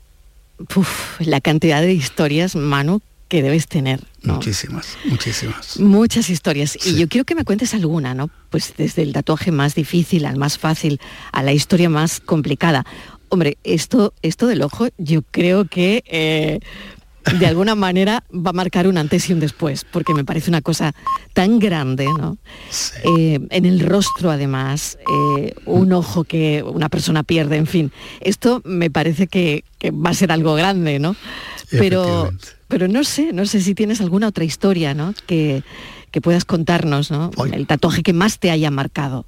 [1.18, 4.00] la cantidad de historias, Manu, que debes tener.
[4.22, 5.80] Muchísimas, muchísimas.
[5.80, 6.78] Muchas historias.
[6.86, 8.30] Y yo quiero que me cuentes alguna, ¿no?
[8.50, 11.00] Pues desde el tatuaje más difícil al más fácil,
[11.32, 12.84] a la historia más complicada.
[13.30, 16.60] Hombre, esto, esto del ojo, yo creo que eh,
[17.38, 20.62] de alguna manera va a marcar un antes y un después, porque me parece una
[20.62, 20.94] cosa
[21.32, 22.38] tan grande, ¿no?
[23.04, 27.92] Eh, en el rostro, además, eh, un ojo que una persona pierde, en fin.
[28.20, 31.16] Esto me parece que, que va a ser algo grande, ¿no?
[31.70, 32.30] Pero
[32.74, 35.14] pero no sé, no sé si tienes alguna otra historia, ¿no?
[35.26, 35.62] Que,
[36.22, 37.30] puedas contarnos, ¿no?
[37.52, 39.26] El tatuaje que más te haya marcado.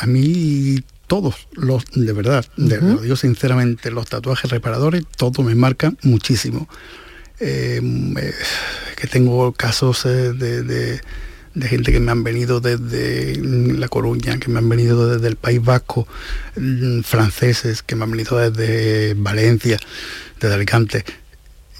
[0.00, 5.92] A mí todos los, de verdad, lo digo sinceramente, los tatuajes reparadores, todo me marca
[6.02, 6.68] muchísimo.
[7.38, 7.80] Eh,
[8.96, 11.00] que tengo casos eh, de,
[11.68, 15.62] gente que me han venido desde La Coruña, que me han venido desde el País
[15.62, 16.08] Vasco,
[16.56, 19.78] mm, franceses, que me han venido desde Valencia,
[20.40, 21.04] desde Alicante.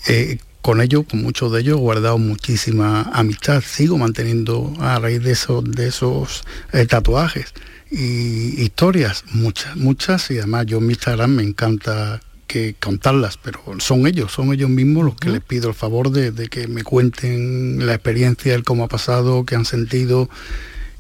[0.08, 3.62] Eh, con ellos, con muchos de ellos, he guardado muchísima amistad.
[3.62, 7.54] Sigo manteniendo a raíz de esos, de esos eh, tatuajes.
[7.90, 13.60] Y historias, muchas, muchas, y además yo en mi Instagram me encanta que contarlas, pero
[13.78, 17.86] son ellos, son ellos mismos los que les pido el favor de, que me cuenten
[17.86, 20.28] la experiencia, el cómo ha pasado, qué han sentido.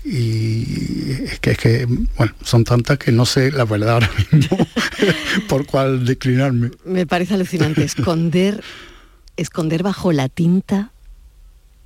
[0.04, 4.56] Y es que, es que, bueno, son tantas que no sé la verdad ahora mismo
[5.48, 6.70] por cuál declinarme.
[6.84, 8.62] Me parece alucinante esconder
[9.36, 10.92] esconder bajo la tinta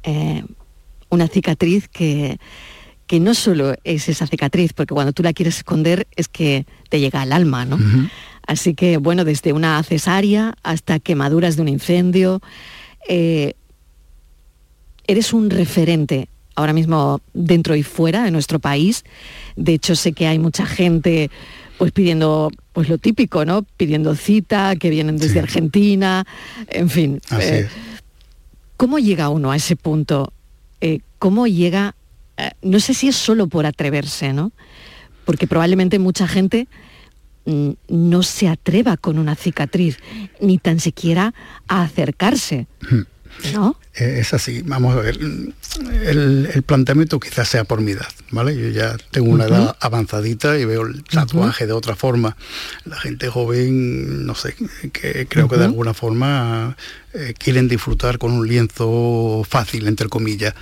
[0.03, 0.45] eh,
[1.09, 2.39] una cicatriz que,
[3.11, 7.01] que no solo es esa cicatriz, porque cuando tú la quieres esconder es que te
[7.01, 7.77] llega al alma, ¿no?
[8.47, 12.41] Así que, bueno, desde una cesárea hasta quemaduras de un incendio,
[13.09, 13.55] eh,
[15.09, 19.03] eres un referente ahora mismo dentro y fuera de nuestro país.
[19.57, 21.33] De hecho, sé que hay mucha gente
[21.79, 23.65] pues pidiendo pues lo típico, ¿no?
[23.77, 26.25] Pidiendo cita, que vienen desde Argentina,
[26.69, 27.21] en fin.
[27.41, 27.69] Eh,
[28.77, 30.33] ¿Cómo llega uno a ese punto?
[30.81, 31.97] Eh, ¿Cómo llega?
[32.63, 34.53] No sé si es solo por atreverse, ¿no?
[35.25, 36.69] Porque probablemente mucha gente
[37.47, 39.99] mm, no se atreva con una cicatriz,
[40.41, 41.35] ni tan siquiera
[41.69, 42.67] a acercarse.
[43.53, 43.77] ¿No?
[43.95, 48.57] Eh, es así, vamos a ver, el, planteamiento quizás sea por mi edad, ¿vale?
[48.57, 52.37] Yo ya tengo una edad avanzadita y veo el tatuaje de otra forma.
[52.85, 54.55] La gente joven, no sé,
[54.93, 56.77] que creo que de alguna forma
[57.13, 60.55] eh, quieren disfrutar con un lienzo fácil, entre comillas.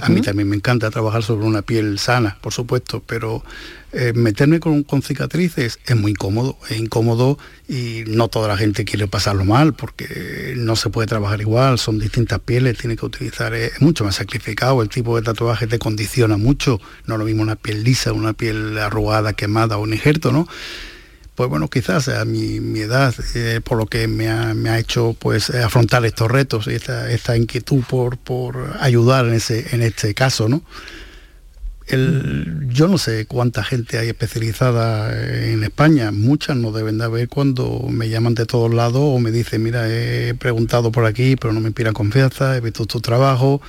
[0.00, 3.44] A mí también me encanta trabajar sobre una piel sana, por supuesto, pero
[3.92, 7.38] eh, meterme con, cicatrices es muy incómodo, es incómodo
[7.68, 11.98] y no toda la gente quiere pasarlo mal porque no se puede trabajar igual, son
[11.98, 16.36] distintas pieles, tiene que utilizar, es mucho más sacrificado, el tipo de tatuaje te condiciona
[16.36, 20.48] mucho, no lo mismo una piel lisa, una piel arrugada, quemada o un injerto, ¿no?
[21.34, 26.04] Pues bueno, quizás a mi, edad, eh, por lo que me ha, hecho pues afrontar
[26.04, 30.62] estos retos y esta, inquietud por, por ayudar en, ese, en este caso, ¿no?
[32.68, 35.12] yo no sé cuánta gente hay especializada
[35.50, 39.30] en España, muchas no deben de haber cuando me llaman de todos lados o me
[39.30, 43.60] dicen, mira, he preguntado por aquí, pero no me inspira confianza, he visto tu trabajo,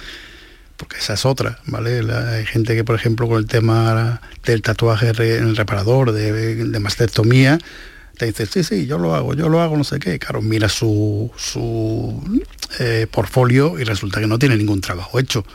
[0.83, 2.01] porque esa es otra, ¿vale?
[2.11, 6.79] hay gente que, por ejemplo, con el tema del tatuaje en el reparador, de, de
[6.79, 7.57] mastectomía,
[8.17, 10.19] te dice, sí, sí, yo lo hago, yo lo hago, no sé qué.
[10.19, 12.21] Claro, mira su, su
[12.79, 15.45] eh, portfolio y resulta que no tiene ningún trabajo hecho.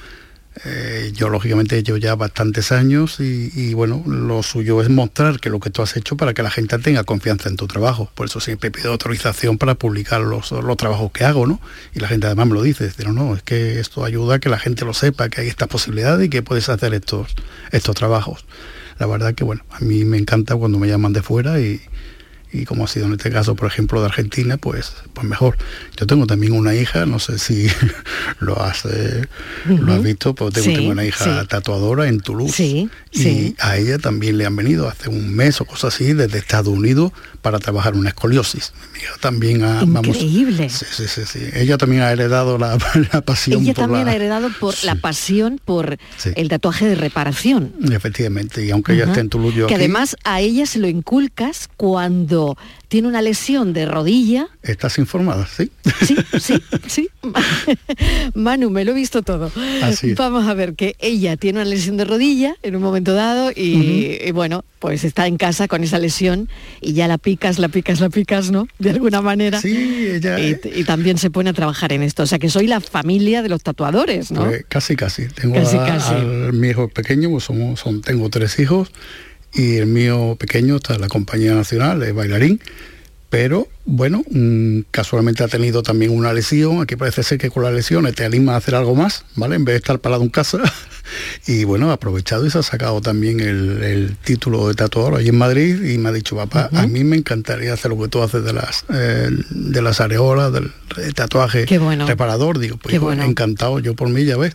[0.64, 5.60] Eh, yo lógicamente llevo ya bastantes años y, bueno, lo suyo es mostrar que lo
[5.60, 8.10] que tú has hecho para que la gente tenga confianza en tu trabajo.
[8.14, 11.60] Por eso siempre pido autorización para publicar los, los trabajos que hago, ¿no?
[11.94, 14.38] Y la gente además me lo dice, dice, no, no, es que esto ayuda a
[14.38, 17.34] que la gente lo sepa, que hay esta posibilidad y que puedes hacer estos,
[17.70, 18.44] estos trabajos.
[18.98, 21.80] La verdad que bueno, a mí me encanta cuando me llaman de fuera y,
[22.52, 25.56] y como ha sido en este caso, por ejemplo, de Argentina, pues, pues mejor.
[25.98, 27.68] Yo tengo también una hija, no sé si
[28.40, 29.26] lo has, eh,
[29.66, 34.46] lo has visto, pero tengo, una hija tatuadora en Toulouse y a ella también le
[34.46, 38.72] han venido hace un mes o cosas así desde Estados Unidos para trabajar una escoliosis.
[38.94, 40.70] Mi hija también ha, Increíble.
[40.70, 42.78] sí, sí, sí, sí, Ella también ha heredado la,
[43.24, 43.62] pasión.
[43.62, 45.98] Ella también ha heredado por la pasión por
[46.34, 47.74] el tatuaje de reparación.
[47.90, 51.68] Efectivamente, y aunque ella esté en Toulouse, yo que además a ella se lo inculcas
[51.76, 52.37] cuando
[52.88, 54.48] tiene una lesión de rodilla.
[54.62, 55.70] Estás informada, ¿sí?
[56.06, 57.08] Sí, sí, sí.
[58.34, 59.52] Manu, me lo he visto todo.
[60.16, 64.30] Vamos a ver que ella tiene una lesión de rodilla en un momento dado y,
[64.32, 66.48] bueno, pues está en casa con esa lesión
[66.80, 68.66] y ya la picas, la picas, la picas, ¿no?
[68.78, 69.60] De alguna manera.
[69.60, 70.38] Sí, ella...
[70.38, 72.22] Y, también se pone a trabajar en esto.
[72.22, 74.44] O sea que soy la familia de los tatuadores, ¿no?
[74.44, 75.28] Pues casi, casi.
[75.28, 76.14] Tengo casi, casi.
[76.52, 78.90] mi hijo pequeño, pues somos, son, tengo tres hijos
[79.52, 82.60] y el mío pequeño está en la compañía nacional, es bailarín,
[83.30, 87.74] pero bueno, mm, casualmente ha tenido también una lesión, aquí parece ser que con las
[87.74, 89.56] lesiones te anima a hacer algo más, ¿vale?
[89.56, 90.58] En vez de estar parado en casa,
[91.46, 95.38] y bueno, ha aprovechado y se ha sacado también el, título de tatuador allí en
[95.38, 98.42] Madrid y me ha dicho, papá, a mí me encantaría hacer lo que tú haces
[98.44, 100.72] de las, eh, de las areolas, del
[101.14, 101.66] tatuaje
[102.06, 104.54] reparador, digo, pues encantado yo por mí, ya ves.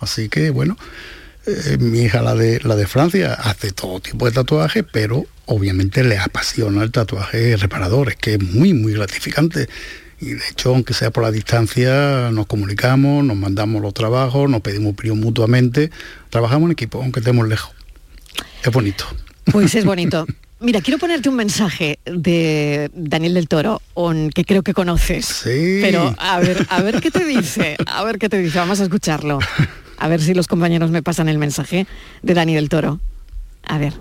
[0.00, 0.76] Así que bueno,
[1.46, 6.02] eh, mi hija, la de, la de Francia, hace todo tipo de tatuajes, pero obviamente
[6.02, 9.68] le apasiona el tatuaje reparador, es que es muy, muy gratificante.
[10.20, 14.62] Y de hecho, aunque sea por la distancia, nos comunicamos, nos mandamos los trabajos, nos
[14.62, 15.90] pedimos opinión mutuamente,
[16.30, 17.72] trabajamos en equipo, aunque estemos lejos.
[18.64, 19.04] Es bonito.
[19.52, 20.26] Pues es bonito.
[20.58, 23.82] Mira, quiero ponerte un mensaje de Daniel del Toro,
[24.34, 25.26] que creo que conoces.
[25.26, 25.80] Sí.
[25.82, 28.84] Pero a ver, a ver qué te dice, a ver qué te dice, vamos a
[28.84, 29.38] escucharlo.
[29.98, 31.86] A ver si los compañeros me pasan el mensaje
[32.22, 33.00] de Dani del Toro.
[33.62, 33.94] A ver.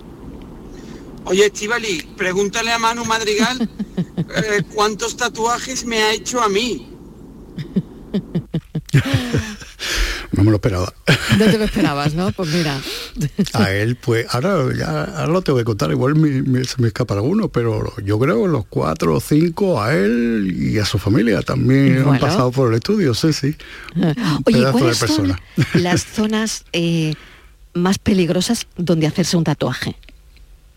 [1.25, 3.69] Oye, Estivali, pregúntale a Manu Madrigal
[4.17, 6.89] eh, cuántos tatuajes me ha hecho a mí.
[10.35, 10.93] no me lo esperaba.
[11.37, 12.31] No te lo esperabas, ¿no?
[12.31, 12.79] Pues mira.
[13.53, 16.15] A él, pues, ahora ya ahora lo tengo que contar, igual
[16.65, 20.85] se me escapa alguno, pero yo creo los cuatro o cinco a él y a
[20.85, 23.55] su familia también han pasado por el estudio, sí, sí.
[24.45, 25.35] Oye, ¿cuáles son
[25.73, 27.15] las zonas eh,
[27.73, 29.97] más peligrosas donde hacerse un tatuaje?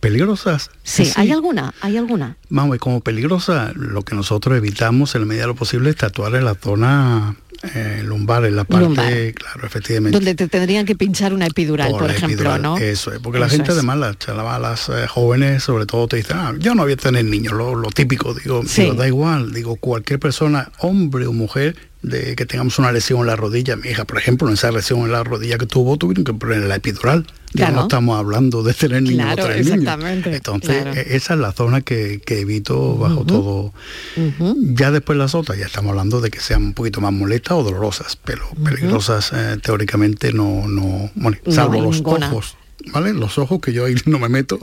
[0.00, 0.70] peligrosas.
[0.82, 1.74] Sí, ¿hay alguna?
[1.80, 2.36] ¿Hay alguna?
[2.48, 6.34] Vamos, como peligrosa, lo que nosotros evitamos en la medida de lo posible es tatuar
[6.34, 7.36] en la zona
[7.74, 10.16] eh, lumbar, en la parte, claro, efectivamente.
[10.16, 12.78] Donde te tendrían que pinchar una epidural, por, ejemplo, ¿no?
[12.78, 16.74] Eso es, porque la gente además, las eh, jóvenes, sobre todo, te dicen, ah, yo
[16.74, 21.26] no voy a tener niños, lo, típico, digo, digo, da igual, digo, cualquier persona, hombre
[21.26, 23.76] o mujer, de que tengamos una lesión en la rodilla.
[23.76, 26.64] Mi hija, por ejemplo, en esa lesión en la rodilla que tuvo, tuvieron que poner
[26.64, 27.26] la epidural.
[27.54, 30.36] Ya no estamos hablando de tener niños o tener exactamente.
[30.36, 33.72] Entonces, e-, esa es la zona que, evito bajo todo.
[34.58, 37.62] Ya después las otras, ya estamos hablando de que sean un poquito más molestas o
[37.62, 42.57] dolorosas, pero peligrosas eh, teóricamente no, no bueno, salvo los ojos
[42.92, 43.12] ¿vale?
[43.12, 44.58] Los ojos, que yo ahí no me meto,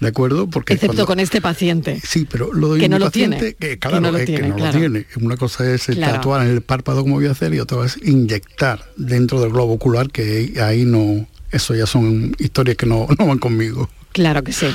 [0.00, 0.48] ¿de acuerdo?
[0.48, 2.00] Porque Excepto con este paciente.
[2.04, 3.54] Sí, pero lo de que no lo tiene.
[3.54, 5.06] que claro, no lo es tiene, que no lo tiene.
[5.20, 8.84] Una cosa es tatuar en el párpado como voy a hacer y otra es inyectar
[8.96, 13.38] dentro del globo ocular, que ahí no, eso ya son historias que no, no van
[13.38, 13.88] conmigo.
[14.12, 14.66] Claro que sí.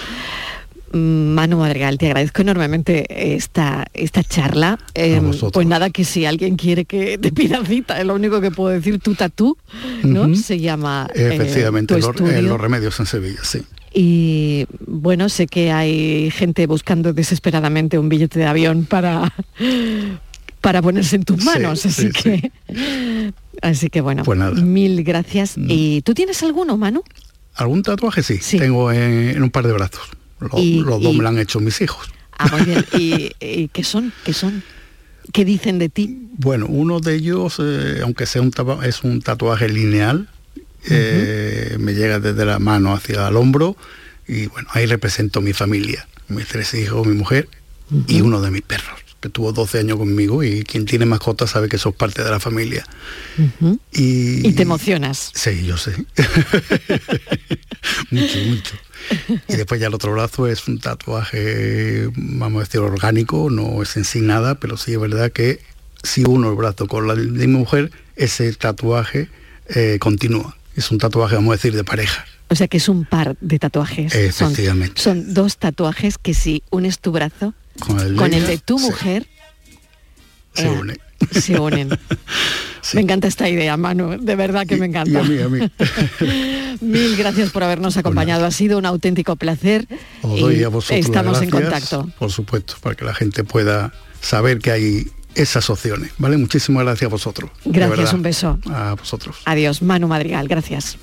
[0.91, 4.79] Manu Madrigal, te agradezco enormemente esta, esta charla.
[4.93, 8.51] Em, pues nada, que si alguien quiere que te pida cita, es lo único que
[8.51, 9.57] puedo decir, tu tatú,
[10.03, 10.33] ¿no?
[10.35, 11.07] Se llama...
[11.13, 13.61] Eh, Efectivamente, los, remedios en Sevilla, sí.
[13.93, 19.33] Y bueno, sé que hay gente buscando desesperadamente un billete de avión para,
[20.61, 22.51] para ponerse en tus manos, así que...
[23.61, 25.57] Así que bueno, pues mil gracias.
[25.57, 25.65] Mm.
[25.67, 27.01] ¿Y tú tienes alguno, Manu?
[27.55, 28.21] ¿Algún tatuaje?
[28.21, 30.11] Sí, tengo en un par de brazos.
[30.39, 32.07] Los, dos me lo han hecho mis hijos.
[32.37, 32.85] Ah, muy bien.
[33.39, 34.13] ¿Y, qué son?
[34.23, 34.63] ¿Qué son?
[35.33, 36.29] ¿Qué dicen de ti?
[36.37, 38.51] Bueno, uno de ellos, eh, aunque sea un
[38.83, 40.29] es un tatuaje lineal,
[40.89, 43.75] eh, me llega desde la mano hacia el hombro
[44.27, 47.49] y bueno, ahí represento mi familia, mis tres hijos, mi mujer
[48.07, 51.67] y uno de mis perros, que tuvo 12 años conmigo y quien tiene mascotas sabe
[51.67, 52.85] que sos parte de la familia.
[53.91, 55.31] y, y, te emocionas.
[55.33, 55.91] Sí, yo sé.
[58.11, 58.75] mucho, mucho.
[59.47, 63.97] Y después ya el otro brazo es un tatuaje, vamos a decir, orgánico, no es
[63.97, 65.61] en sí nada, pero sí es verdad que
[66.03, 69.29] si uno el brazo con la de mi mujer, ese tatuaje
[69.69, 70.55] eh, continúa.
[70.75, 72.25] Es un tatuaje, vamos a decir, de pareja.
[72.49, 74.13] O sea que es un par de tatuajes.
[74.15, 75.01] Efectivamente.
[75.01, 78.57] Son, dos tatuajes que si unes tu brazo Con el, con de el ella, de
[78.59, 79.27] tu sí, mujer,
[80.53, 80.97] se eh, une.
[81.31, 81.89] Se unen.
[82.93, 85.11] Me encanta esta idea, Manu, de verdad que me encanta.
[85.11, 85.71] Y a mí, a mí.
[86.81, 89.87] Mil gracias por habernos acompañado, ha sido un auténtico placer.
[90.21, 92.09] Os y a vosotros estamos en contacto.
[92.17, 96.11] Por supuesto, para que la gente pueda saber que hay esas opciones.
[96.17, 96.37] ¿Vale?
[96.37, 97.51] Muchísimas gracias a vosotros.
[97.65, 98.59] Gracias, un beso.
[98.71, 99.37] A vosotros.
[99.45, 100.97] Adiós, Manu Madrigal, gracias.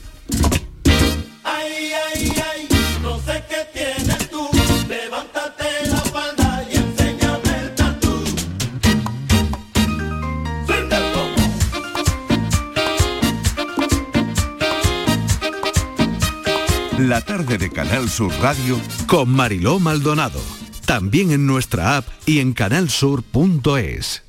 [16.98, 18.78] La tarde de Canal Sur Radio
[19.08, 20.40] con Mariló Maldonado.
[20.86, 24.22] También en nuestra app y en canalsur.es.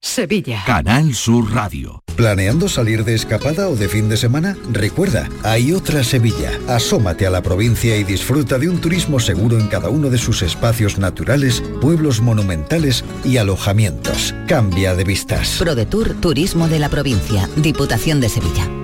[0.00, 0.62] Sevilla.
[0.64, 2.04] Canal Sur Radio.
[2.14, 4.56] ¿Planeando salir de escapada o de fin de semana?
[4.70, 6.52] Recuerda, hay otra Sevilla.
[6.68, 10.42] Asómate a la provincia y disfruta de un turismo seguro en cada uno de sus
[10.42, 14.36] espacios naturales, pueblos monumentales y alojamientos.
[14.46, 15.56] Cambia de vistas.
[15.58, 18.83] ProDetour Turismo de la Provincia, Diputación de Sevilla.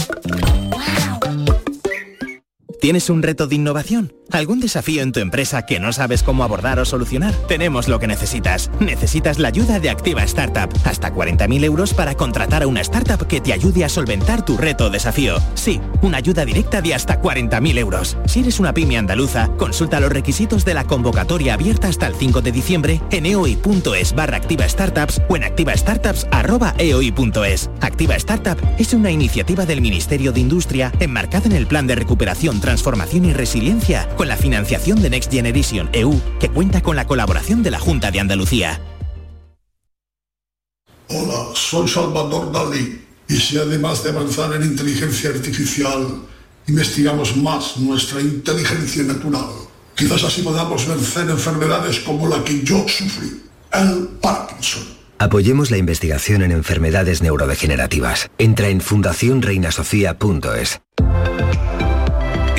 [2.81, 4.11] ¿Tienes un reto de innovación?
[4.31, 7.35] ¿Algún desafío en tu empresa que no sabes cómo abordar o solucionar?
[7.47, 8.71] Tenemos lo que necesitas.
[8.79, 10.67] Necesitas la ayuda de Activa Startup.
[10.83, 14.85] Hasta 40.000 euros para contratar a una startup que te ayude a solventar tu reto
[14.85, 15.35] o desafío.
[15.53, 18.17] Sí, una ayuda directa de hasta 40.000 euros.
[18.25, 22.41] Si eres una pyme andaluza, consulta los requisitos de la convocatoria abierta hasta el 5
[22.41, 27.69] de diciembre en eoi.es barra activa startups o en activastartups.eoi.es.
[27.81, 32.59] Activa Startup es una iniciativa del Ministerio de Industria enmarcada en el Plan de Recuperación,
[32.71, 37.63] Transformación y Resiliencia con la financiación de Next Generation EU, que cuenta con la colaboración
[37.63, 38.79] de la Junta de Andalucía.
[41.09, 46.21] Hola, soy Salvador Dalí y si además de avanzar en inteligencia artificial,
[46.69, 49.49] investigamos más nuestra inteligencia natural,
[49.93, 53.43] quizás así podamos vencer enfermedades como la que yo sufrí,
[53.73, 54.83] el Parkinson.
[55.19, 58.31] Apoyemos la investigación en enfermedades neurodegenerativas.
[58.37, 60.79] Entra en fundacionreinasofía.es.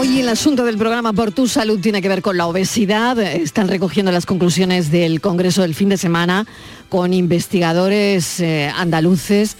[0.00, 3.18] Hoy el asunto del programa Por tu Salud tiene que ver con la obesidad.
[3.18, 6.46] Están recogiendo las conclusiones del Congreso del fin de semana
[6.88, 9.56] con investigadores eh, andaluces.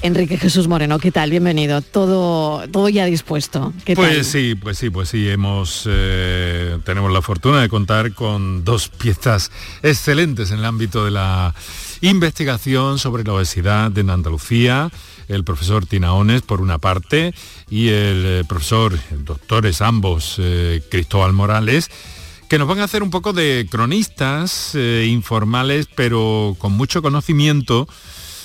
[0.00, 1.28] Enrique Jesús Moreno, ¿qué tal?
[1.28, 1.82] Bienvenido.
[1.82, 3.74] Todo, todo ya dispuesto.
[3.84, 4.24] ¿Qué pues tal?
[4.24, 9.52] sí, pues sí, pues sí, hemos eh, tenemos la fortuna de contar con dos piezas
[9.82, 11.54] excelentes en el ámbito de la
[12.00, 14.90] investigación sobre la obesidad en Andalucía.
[15.28, 17.34] El profesor Tinaones, por una parte,
[17.68, 21.90] y el eh, profesor, doctores ambos, eh, Cristóbal Morales,
[22.48, 27.88] que nos van a hacer un poco de cronistas eh, informales, pero con mucho conocimiento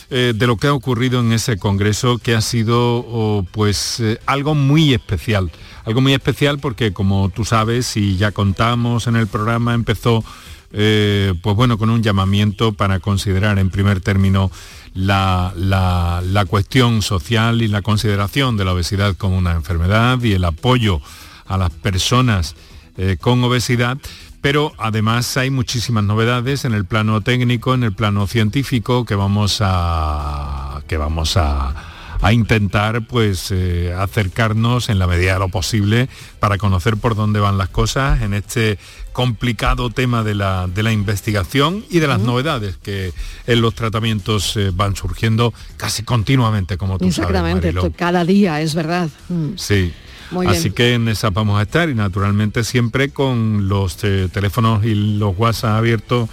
[0.09, 4.93] de lo que ha ocurrido en ese congreso que ha sido oh, pues algo muy
[4.93, 5.49] especial.
[5.85, 10.21] Algo muy especial porque como tú sabes y ya contamos en el programa empezó
[10.69, 14.51] pues bueno con un llamamiento para considerar en primer término
[14.93, 20.33] la, la- la cuestión social y la consideración de la obesidad como una enfermedad y
[20.33, 21.01] el apoyo
[21.47, 22.55] a las personas
[22.97, 23.97] eh, con obesidad,
[24.41, 29.59] pero además hay muchísimas novedades en el plano técnico, en el plano científico que vamos
[29.61, 31.73] a que vamos a,
[32.21, 36.07] a intentar pues eh, acercarnos en la medida de lo posible
[36.39, 38.77] para conocer por dónde van las cosas en este
[39.11, 43.11] complicado tema de la, de la investigación y de las novedades que
[43.47, 48.61] en los tratamientos eh, van surgiendo casi continuamente, como tú Exactamente, sabes, esto cada día,
[48.61, 49.09] es verdad.
[49.29, 49.53] Mm.
[49.57, 49.91] Sí.
[50.31, 50.73] Muy Así bien.
[50.75, 55.37] que en esa vamos a estar y naturalmente siempre con los eh, teléfonos y los
[55.37, 56.29] WhatsApp abiertos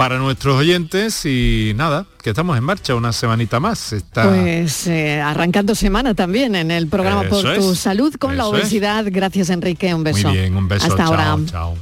[0.00, 3.92] para nuestros oyentes y nada, que estamos en marcha una semanita más.
[3.92, 4.30] Está...
[4.30, 8.48] Pues eh, arrancando semana también en el programa Eso Por tu Salud con la es.
[8.48, 9.04] obesidad.
[9.08, 10.28] Gracias Enrique, un beso.
[10.28, 10.86] Muy bien, un beso.
[10.86, 11.36] Hasta chao, ahora.
[11.44, 11.76] chao.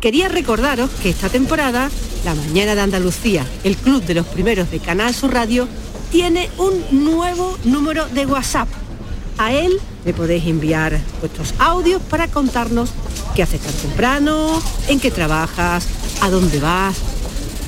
[0.00, 1.90] Quería recordaros que esta temporada,
[2.24, 5.68] La Mañana de Andalucía, el club de los primeros de Canal Sur Radio,
[6.10, 8.68] tiene un nuevo número de WhatsApp.
[9.36, 12.88] A él le podéis enviar vuestros audios para contarnos
[13.36, 15.86] qué haces tan temprano, en qué trabajas,
[16.22, 16.96] a dónde vas.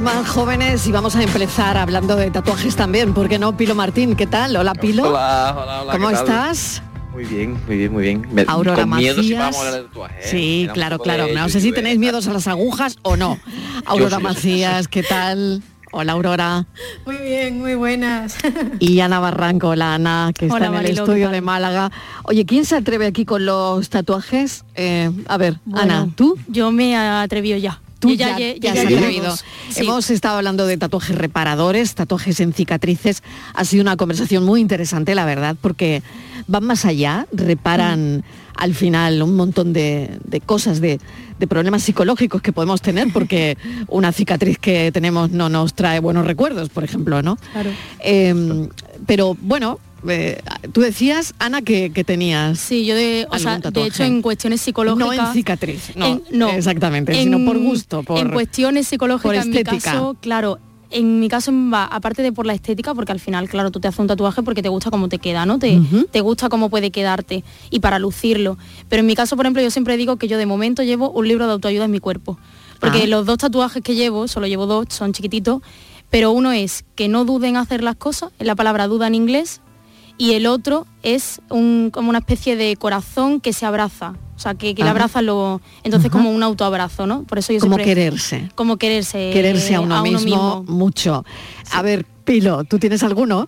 [0.00, 3.56] Los más jóvenes y vamos a empezar hablando de tatuajes también, ¿por qué no?
[3.56, 4.56] Pilo Martín, ¿qué tal?
[4.56, 5.08] Hola Pilo.
[5.10, 5.92] Hola, hola, hola.
[5.92, 6.24] ¿Cómo ¿qué tal?
[6.24, 6.82] estás?
[7.12, 8.26] Muy bien, muy bien, muy bien.
[8.32, 9.38] Me- Aurora con miedo si Macías.
[9.40, 10.30] vamos a hablar de tatuajes.
[10.30, 11.26] Sí, claro, claro.
[11.26, 13.38] de- No sé si tenéis miedos a las agujas o no.
[13.86, 14.22] Aurora sí.
[14.22, 15.62] Macías, ¿qué tal?
[15.92, 16.66] Hola Aurora.
[17.04, 18.36] Muy bien, muy buenas.
[18.78, 21.90] Y Ana Barranco, la Ana, que está Hola, en el Mariló, ¿qué estudio de Málaga.
[22.22, 24.64] Oye, ¿quién se atreve aquí con los tatuajes?
[24.76, 26.38] Eh, a ver, Bueno, Ana, ¿tú?
[26.48, 27.80] Yo me atrevido ya.
[28.00, 29.36] Tú ya, lle- ya yo has atrevido.
[29.36, 29.42] Sí.
[29.76, 33.22] Hemos estado hablando de tatuajes reparadores, tatuajes en cicatrices.
[33.54, 36.02] Ha sido una conversación muy interesante, la verdad, porque
[36.48, 38.22] van más allá, reparan Mm.
[38.56, 40.98] al final un montón de, de cosas, de,
[41.38, 43.56] de problemas psicológicos que podemos tener, porque
[43.88, 47.36] una cicatriz que tenemos no nos trae buenos recuerdos, por ejemplo, ¿no?
[47.52, 47.70] Claro.
[48.02, 48.68] Eh,
[49.06, 49.78] pero bueno,
[50.08, 50.40] eh,
[50.72, 52.58] tú decías, Ana, que, que tenías.
[52.58, 55.16] Sí, yo de, o sea, de hecho en cuestiones psicológicas.
[55.16, 59.44] No en cicatriz, no, en- no, exactamente, en- sino por gusto, por en cuestiones psicológicas,
[59.46, 60.58] en mi caso, claro,
[60.92, 63.86] en mi caso va, aparte de por la estética, porque al final, claro, tú te
[63.88, 65.58] haces un tatuaje porque te gusta cómo te queda, ¿no?
[65.60, 65.80] Te,
[66.10, 68.58] te gusta cómo puede quedarte y para lucirlo.
[68.88, 71.28] Pero en mi caso, por ejemplo, yo siempre digo que yo de momento llevo un
[71.28, 72.38] libro de autoayuda en mi cuerpo.
[72.80, 73.06] Porque Ah.
[73.06, 75.62] los dos tatuajes que llevo, solo llevo dos, son chiquititos,
[76.08, 79.60] pero uno es que no duden en hacer las cosas, la palabra duda en inglés,
[80.20, 84.16] y el otro es un, como una especie de corazón que se abraza.
[84.36, 84.90] O sea, que, que le Ajá.
[84.90, 85.62] abraza lo.
[85.82, 86.18] Entonces Ajá.
[86.18, 87.22] como un autoabrazo, ¿no?
[87.22, 87.94] Por eso yo Como siempre.
[87.94, 88.50] quererse.
[88.54, 89.30] Como quererse.
[89.32, 91.24] quererse a uno, mismo, mucho.
[91.72, 93.46] A ver, Pilo, ¿tú tienes alguno?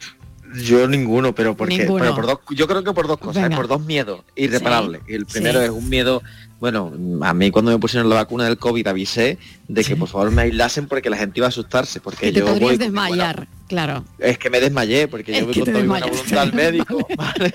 [0.64, 2.00] Yo ninguno, pero porque Ninguno.
[2.04, 3.42] pero por dos, yo creo que por dos cosas, ¿eh?
[3.42, 3.56] Venga.
[3.56, 5.02] por dos miedos irreparables.
[5.06, 5.66] Y el primero sí.
[5.66, 6.22] es un miedo,
[6.62, 6.92] bueno,
[7.22, 9.36] a mí cuando me pusieron la vacuna del COVID avisé
[9.66, 12.38] de que por favor me aislasen porque la gente iba a asustarse, porque Que te
[12.38, 14.04] yo podrías voy buena- desmayar, claro.
[14.20, 16.52] es que me desmayé porque Es yo voy que con toda mi buena voluntad al
[16.52, 17.52] médico, ¿vale?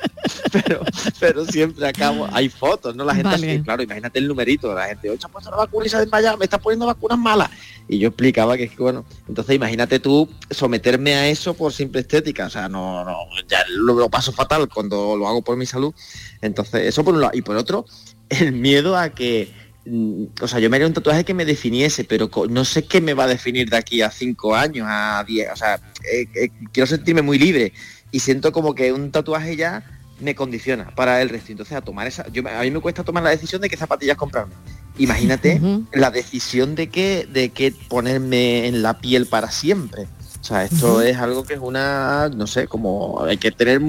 [0.51, 0.82] pero,
[1.22, 3.05] pero siempre acabo, hay fotos, ¿no?
[3.05, 3.51] La gente Vale.
[3.53, 5.95] así, claro, imagínate el numerito, la gente, oye, se ha puesto la vacuna y se
[5.95, 7.49] ha desmayado, me está poniendo vacunas malas.
[7.88, 12.01] Y yo explicaba que es que bueno, entonces imagínate tú someterme a eso por simple
[12.01, 13.16] estética, o sea, no, no,
[13.47, 15.93] ya lo, lo paso fatal cuando lo hago por mi salud.
[16.41, 17.32] Entonces, eso por un lado.
[17.36, 17.86] Y por otro,
[18.30, 19.51] el miedo a que
[19.86, 23.01] mm, o sea, yo me haría un tatuaje que me definiese, pero no sé qué
[23.01, 25.75] me va a definir de aquí a cinco años, a diez, o sea,
[26.11, 27.73] eh, eh, quiero sentirme muy libre
[28.11, 29.84] y siento como que un tatuaje ya
[30.19, 31.51] me condiciona para el resto.
[31.51, 34.17] Entonces a tomar esa, yo, a mí me cuesta tomar la decisión de qué zapatillas
[34.17, 34.53] comprarme.
[34.97, 35.61] Imagínate
[35.93, 40.07] la decisión de qué, de qué ponerme en la piel para siempre.
[40.41, 43.82] O sea, esto es algo que es una, no sé, como hay que tener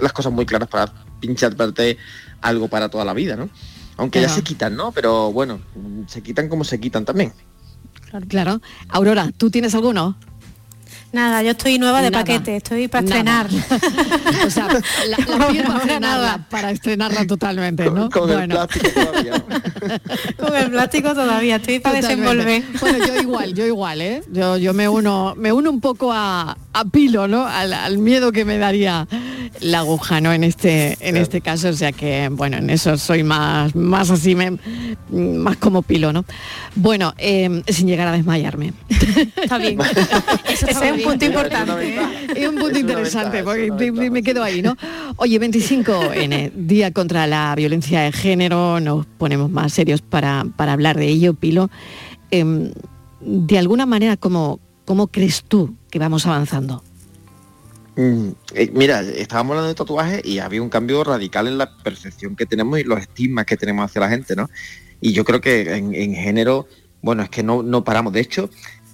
[0.00, 1.96] las cosas muy claras para pincharte
[2.40, 3.48] algo para toda la vida, ¿no?
[3.96, 4.92] Aunque ya se quitan, ¿no?
[4.92, 5.60] Pero bueno,
[6.06, 7.32] se quitan como se quitan también.
[8.28, 8.60] Claro.
[8.88, 10.16] Aurora, ¿tú tienes alguno?
[11.12, 12.24] Nada, yo estoy nueva de Nada.
[12.24, 13.46] paquete, estoy para estrenar.
[14.46, 14.66] o sea,
[15.08, 18.08] la, la para estrenarla, para estrenarla totalmente, ¿no?
[18.08, 18.54] Con el Bueno.
[18.54, 19.44] plástico todavía.
[20.38, 22.44] Con el plástico todavía, estoy para Totalmente.
[22.44, 22.80] desenvolver.
[22.80, 24.22] Bueno, yo igual, yo igual, ¿eh?
[24.32, 27.46] Yo, yo me uno, me uno un poco a, a Pilo, ¿no?
[27.46, 29.06] Al, al miedo que me daría
[29.60, 30.32] la aguja, ¿no?
[30.32, 34.34] En este, en este caso, o sea que, bueno, en eso soy más, más así,
[34.34, 34.56] me-
[35.10, 36.24] más como Pilo, ¿no?
[36.74, 38.72] Bueno, eh, sin llegar a desmayarme.
[39.36, 39.78] Está bien.
[40.48, 41.96] Ese es un punto importante.
[41.96, 42.00] ¿eh?
[42.36, 43.70] Es un punto interesante, porque
[44.10, 44.76] me quedo ahí, ¿no?
[45.16, 50.96] Oye, 25N, Día contra la Violencia de Género, nos ponemos más serios para, para hablar
[50.96, 51.70] de ello, Pilo.
[52.30, 52.72] Em,
[53.20, 56.82] de alguna manera, ¿cómo, ¿cómo crees tú que vamos avanzando?
[57.96, 62.36] Mm, eh, mira, estábamos hablando de tatuajes y había un cambio radical en la percepción
[62.36, 64.48] que tenemos y los estigmas que tenemos hacia la gente, ¿no?
[65.00, 66.66] Y yo creo que en, en género,
[67.02, 68.12] bueno, es que no, no paramos.
[68.12, 68.48] De hecho,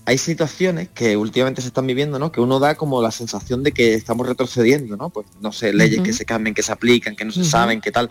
[0.08, 2.32] hay situaciones que últimamente se están viviendo, ¿no?
[2.32, 5.10] Que uno da como la sensación de que estamos retrocediendo, ¿no?
[5.10, 7.92] Pues no sé, leyes que se cambien, que se aplican, que no se saben, qué
[7.92, 8.08] tal.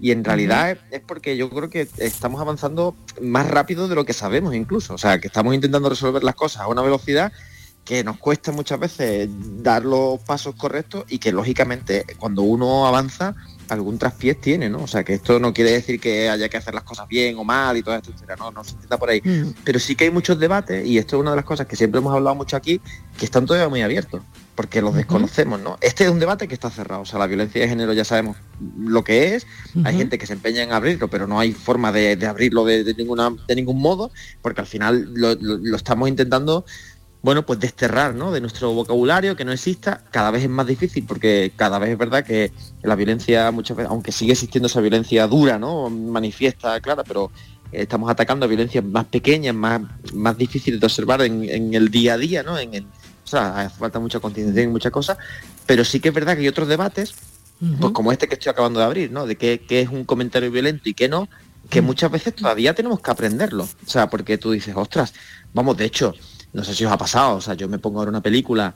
[0.00, 4.06] Y en realidad es, es porque yo creo que estamos avanzando más rápido de lo
[4.06, 4.94] que sabemos incluso.
[4.94, 7.30] O sea, que estamos intentando resolver las cosas a una velocidad
[7.84, 9.28] que nos cuesta muchas veces
[9.62, 13.36] dar los pasos correctos y que lógicamente cuando uno avanza
[13.68, 14.82] algún traspiés tiene, ¿no?
[14.82, 17.44] O sea, que esto no quiere decir que haya que hacer las cosas bien o
[17.44, 19.20] mal y todo esto, etcétera, no, no se intenta por ahí.
[19.24, 19.54] Mm.
[19.64, 21.98] Pero sí que hay muchos debates y esto es una de las cosas que siempre
[22.00, 22.80] hemos hablado mucho aquí,
[23.18, 24.22] que están todavía muy abiertos,
[24.54, 25.78] porque los desconocemos, ¿no?
[25.80, 28.36] Este es un debate que está cerrado, o sea, la violencia de género ya sabemos
[28.78, 29.46] lo que es,
[29.84, 32.84] hay gente que se empeña en abrirlo, pero no hay forma de, de abrirlo de,
[32.84, 34.12] de ninguna, de ningún modo,
[34.42, 36.64] porque al final lo, lo- lo estamos intentando
[37.24, 38.30] bueno, pues desterrar ¿no?
[38.32, 41.96] de nuestro vocabulario, que no exista, cada vez es más difícil, porque cada vez es
[41.98, 42.52] verdad que
[42.82, 45.88] la violencia muchas veces, aunque sigue existiendo esa violencia dura, ¿no?
[45.88, 47.30] Manifiesta, clara, pero
[47.72, 49.80] estamos atacando a violencias más pequeñas, más,
[50.12, 52.58] más difíciles de observar en, en el día a día, ¿no?
[52.58, 55.16] En el- o sea, hace falta mucha concienciación y muchas cosas,
[55.64, 57.14] pero sí que es verdad que hay otros debates,
[57.80, 59.24] pues como este que estoy acabando de abrir, ¿no?
[59.26, 61.26] De qué, qué es un comentario violento y qué no,
[61.70, 63.62] que muchas veces todavía tenemos que aprenderlo.
[63.64, 65.14] O sea, porque tú dices, ostras,
[65.54, 66.14] vamos, de hecho,
[66.54, 68.74] no sé si os ha pasado, o sea, yo me pongo a ver una película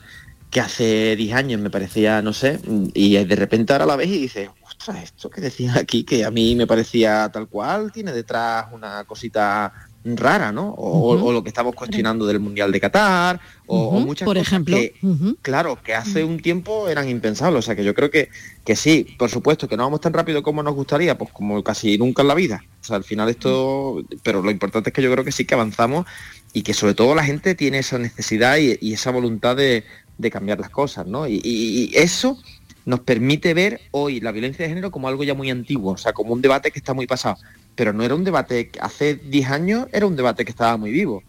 [0.50, 2.60] que hace 10 años me parecía, no sé,
[2.94, 6.30] y de repente ahora la ves y dices, ostras, esto que decían aquí, que a
[6.30, 9.72] mí me parecía tal cual, tiene detrás una cosita
[10.04, 10.74] rara, ¿no?
[10.78, 14.48] O, lo que estamos cuestionando del Mundial de Qatar, o, o Ujú, muchas por cosas
[14.48, 14.76] ejemplo.
[14.76, 14.94] que,
[15.42, 17.58] claro, que hace un tiempo eran impensables.
[17.58, 18.28] O sea, que yo creo que,
[18.64, 21.98] que sí, por supuesto, que no vamos tan rápido como nos gustaría, pues como casi
[21.98, 22.62] nunca en la vida.
[22.80, 25.54] O sea, al final esto, pero lo importante es que yo creo que sí que
[25.54, 26.06] avanzamos
[26.52, 29.84] y que sobre todo la gente tiene esa necesidad y, y esa voluntad de,
[30.16, 31.26] de cambiar las cosas, ¿no?
[31.28, 32.38] Y, y- y eso
[32.84, 36.12] nos permite ver hoy la violencia de género como algo ya muy antiguo, o sea,
[36.14, 37.36] como un debate que está muy pasado.
[37.74, 40.90] Pero no era un debate, que hace 10 años era un debate que estaba muy
[40.90, 41.22] vivo.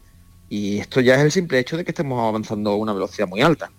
[0.49, 3.41] Y esto ya es el simple hecho de que estemos avanzando a una velocidad muy
[3.41, 3.70] alta.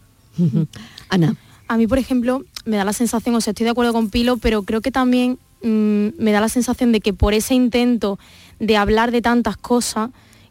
[1.08, 1.34] Ana.
[1.68, 4.36] A mí, por ejemplo, me da la sensación, o sea, estoy de acuerdo con Pilo,
[4.36, 8.18] pero creo que también mm, me da la sensación de que por ese intento
[8.58, 10.10] de hablar de tantas cosas,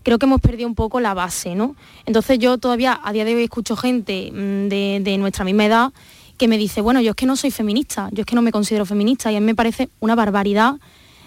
[0.09, 1.75] creo que hemos perdido un poco la base, ¿no?
[2.07, 4.67] Entonces yo todavía a día de hoy escucho gente mm,
[5.03, 5.93] de, nuestra misma edad
[6.35, 8.51] que me dice, bueno, yo es que no soy feminista, yo es que no me
[8.51, 10.77] considero feminista y a mí me parece una barbaridad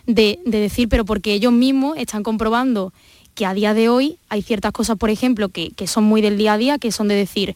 [0.09, 2.93] de, de decir, pero porque ellos mismos están comprobando
[3.37, 6.37] que a día de hoy hay ciertas cosas, por ejemplo, que, que son muy del
[6.37, 7.55] día a día, que son de decir,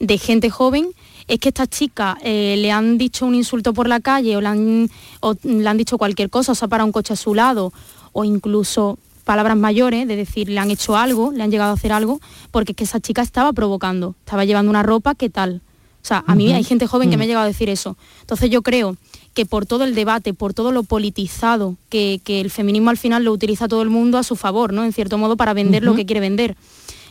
[0.00, 0.88] de gente joven,
[1.28, 4.48] es que esta chica eh, le han dicho un insulto por la calle o le,
[4.48, 7.34] han, o le han dicho cualquier cosa, o se ha parado un coche a su
[7.34, 7.74] lado,
[8.12, 11.92] o incluso palabras mayores, de decir, le han hecho algo, le han llegado a hacer
[11.92, 12.20] algo,
[12.50, 15.60] porque es que esa chica estaba provocando, estaba llevando una ropa, ¿qué tal?
[16.02, 17.28] O sea, a mí hay gente joven que me ha Mm.
[17.28, 17.96] llegado a decir eso.
[18.22, 18.96] Entonces yo creo
[19.34, 23.22] que por todo el debate, por todo lo politizado, que, que el feminismo al final
[23.24, 24.82] lo utiliza todo el mundo a su favor, ¿no?
[24.84, 26.56] En cierto modo, para vender lo que quiere vender.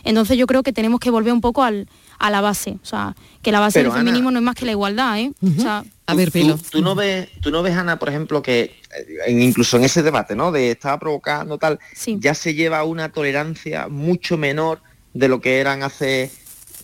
[0.04, 1.88] Entonces yo creo que tenemos que volver un poco al,
[2.18, 2.78] a la base.
[2.82, 5.18] O sea, que la base Pero, del Ana- feminismo no es más que la igualdad,
[5.20, 5.32] ¿eh?
[5.42, 6.58] O sea, A ver, Tú- Pilo.
[6.70, 8.74] Tú, no ves, tú no ves, Ana, por ejemplo, que eh,
[9.26, 10.52] en- incluso en ese debate, ¿no?
[10.52, 11.78] De estaba provocando tal,
[12.18, 14.80] ya se lleva una tolerancia mucho menor
[15.14, 16.30] de lo que eran hace,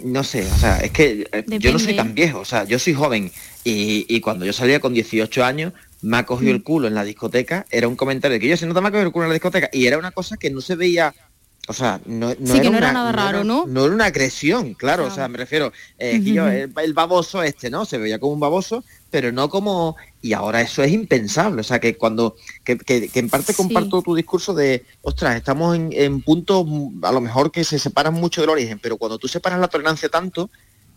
[0.04, 2.78] no sé, o sea, es que eh, yo no soy tan viejo, o sea, yo
[2.78, 3.32] soy joven
[3.64, 6.56] y, y cuando yo salía con 18 años me ha cogido Mm.
[6.56, 8.90] el culo en la discoteca, era un comentario de que yo se nota me ha
[8.92, 11.12] cogido el culo en la discoteca y era una cosa que no se veía
[11.68, 13.66] o sea, no, no Sí, que no era una- nada raro, ¿no?
[13.66, 17.68] No era una agresión, claro, o sea, me refiero, eh, yo, el, el baboso este,
[17.70, 17.84] ¿no?
[17.84, 19.96] Se veía como un baboso, pero no como...
[20.20, 22.34] Y ahora eso es impensable, o sea, que cuando...
[22.64, 27.04] Que, que- que en parte comparto tu discurso de, ostras, estamos en, en puntos mm,
[27.04, 30.08] a lo mejor que se separan mucho del origen, pero cuando tú separas la tolerancia
[30.08, 30.50] tanto,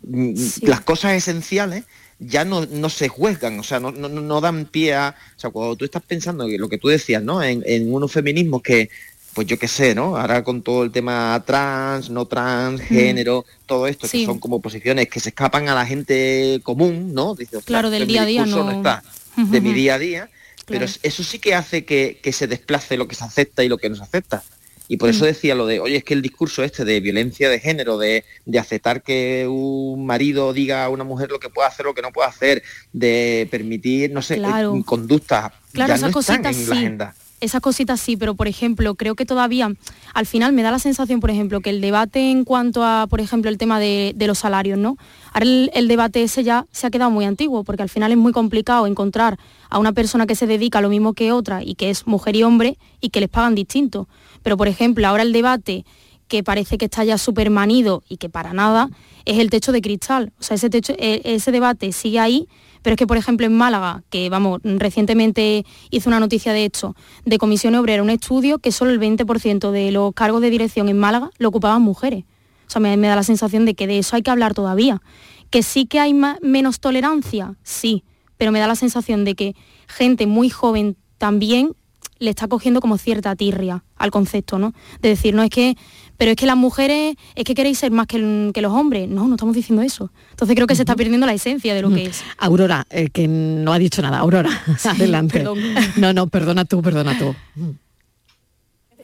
[0.04, 1.84] mm, las cosas esenciales
[2.24, 5.16] ya no, no se juzgan, o sea, no, no, no dan pie a...
[5.36, 7.42] O sea, cuando tú estás pensando en lo que tú decías, ¿no?
[7.44, 8.90] En, en unos feminismos que,
[9.34, 10.18] pues yo qué sé, ¿no?
[10.18, 14.20] Ahora con todo el tema trans, no trans, género, todo esto, Sí.
[14.22, 17.36] que son como posiciones que se escapan a la gente común, ¿no?
[17.36, 19.04] Dice, Claro, del mi día a día discurso no- está
[19.38, 20.30] de mi día a día,
[20.66, 23.78] pero eso sí que hace que, que se desplace lo que se acepta y lo
[23.78, 24.44] que no se acepta.
[24.90, 25.28] Y por eso Mm.
[25.28, 28.60] decía lo de, oye, es que el discurso este de violencia de género, de, de
[28.60, 32.02] aceptar que un marido diga a una mujer lo que puede hacer o lo que
[32.02, 32.62] no puede hacer,
[32.92, 34.76] de permitir, no sé, Claro.
[34.76, 37.16] eh, conductas, Claro, ya no están en la agenda.
[37.42, 39.74] Esas cositas sí, pero por ejemplo, creo que todavía,
[40.14, 43.20] al final me da la sensación, por ejemplo, que el debate en cuanto a, por
[43.20, 44.98] ejemplo, el tema de, los salarios, ¿no?
[45.34, 48.32] Ahora el, debate ese ya se ha quedado muy antiguo, porque al final es muy
[48.32, 49.40] complicado encontrar
[49.72, 52.36] a una persona que se dedica a lo mismo que otra y que es mujer
[52.36, 54.08] y hombre y que les pagan distinto.
[54.44, 55.84] Pero, por ejemplo, ahora el debate
[56.32, 58.90] que parece que está ya súper manido y que para nada,
[59.26, 60.32] es el techo de cristal.
[60.40, 62.48] O sea, ese, techo, e- ese debate sigue ahí,
[62.82, 66.96] pero es que, por ejemplo, en Málaga, que vamos, recientemente hizo una noticia de hecho,
[67.26, 71.00] de Comisión Obrera, un estudio que solo el 20% de los cargos de dirección en
[71.00, 72.26] Málaga lo ocupaban mujeres.
[72.68, 75.02] O sea, me, da la sensación de que de eso hay que hablar todavía.
[75.50, 78.04] Que sí que hay ma- menos tolerancia, sí,
[78.38, 79.56] pero me da la sensación de que
[79.88, 81.74] gente muy joven también
[82.20, 84.74] le está cogiendo como cierta tirria al concepto, ¿no?
[85.02, 85.76] De decir, no es que,
[86.22, 89.10] pero es que las mujeres, es que queréis ser más que, los hombres.
[89.10, 90.12] No, no estamos diciendo eso.
[90.30, 92.24] Entonces creo que se está perdiendo la esencia de lo que es.
[92.38, 94.20] Aurora, eh, que no ha dicho nada.
[94.20, 94.52] Aurora,
[94.84, 95.40] adelante.
[95.40, 95.58] perdón.
[95.96, 97.34] No, no, perdona tú, perdona tú.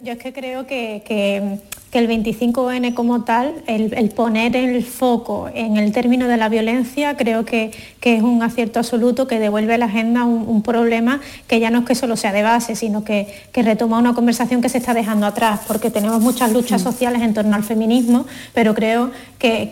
[0.03, 4.83] Yo es que creo que, que- que el 25N como tal, el, el poner el
[4.83, 7.71] foco en el término de la violencia, creo que,
[8.01, 11.69] que es un acierto absoluto que devuelve a la agenda un, un problema que ya
[11.69, 14.79] no es que solo sea de base, sino que, que retoma una conversación que se
[14.79, 19.71] está dejando atrás, porque tenemos muchas luchas sociales en torno al feminismo, pero creo que,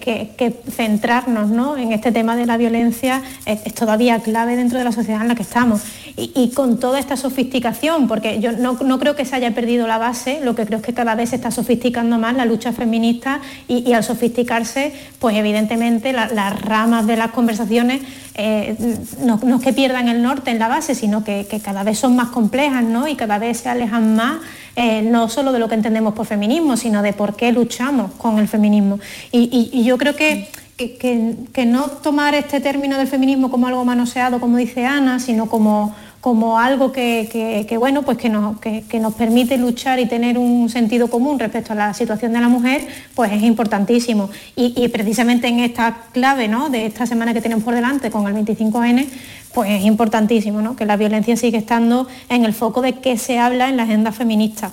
[0.71, 1.76] centrarnos ¿no?
[1.76, 5.28] en este tema de la violencia es, es todavía clave dentro de la sociedad en
[5.28, 5.82] la que estamos.
[6.15, 9.86] Y, y con toda esta sofisticación, porque yo no, no creo que se haya perdido
[9.86, 12.72] la base, lo que creo es que cada vez se está sofisticando más la lucha
[12.74, 18.01] feminista y, al sofisticarse, pues evidentemente la- las ramas de las conversaciones
[18.36, 18.76] eh,
[19.24, 22.30] no, es que pierdan el norte en la base, sino que, cada vez son más
[22.30, 23.07] complejas ¿no?
[23.07, 24.38] y cada vez se alejan más
[24.76, 28.39] eh, no solo de lo que entendemos por feminismo, sino de por qué luchamos con
[28.39, 28.99] el feminismo.
[29.32, 33.86] Y yo creo que, que- que- que no tomar este término del feminismo como algo
[33.86, 35.95] manoseado, como dice Ana, sino como,
[36.26, 41.07] como algo que, bueno, pues que nos, que- nos permite luchar y tener un sentido
[41.07, 44.32] común respecto a la situación de la mujer, pues es importantísimo.
[44.55, 46.69] Y, y precisamente en esta clave ¿no?
[46.69, 49.05] de esta semana que tenemos por delante con el 25N,
[49.53, 50.76] pues es importantísimo ¿no?
[50.76, 54.11] que la violencia sigue estando en el foco de qué se habla en la agenda
[54.11, 54.71] feminista.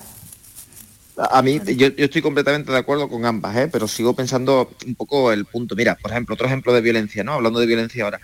[1.17, 3.69] A mí, yo, yo estoy completamente de acuerdo con ambas, ¿eh?
[3.71, 5.75] pero sigo pensando un poco el punto.
[5.75, 7.33] Mira, por ejemplo, otro ejemplo de violencia, ¿no?
[7.33, 8.19] Hablando de violencia ahora.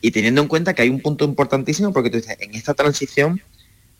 [0.00, 3.40] Y teniendo en cuenta que hay un punto importantísimo, porque tú dices, en esta transición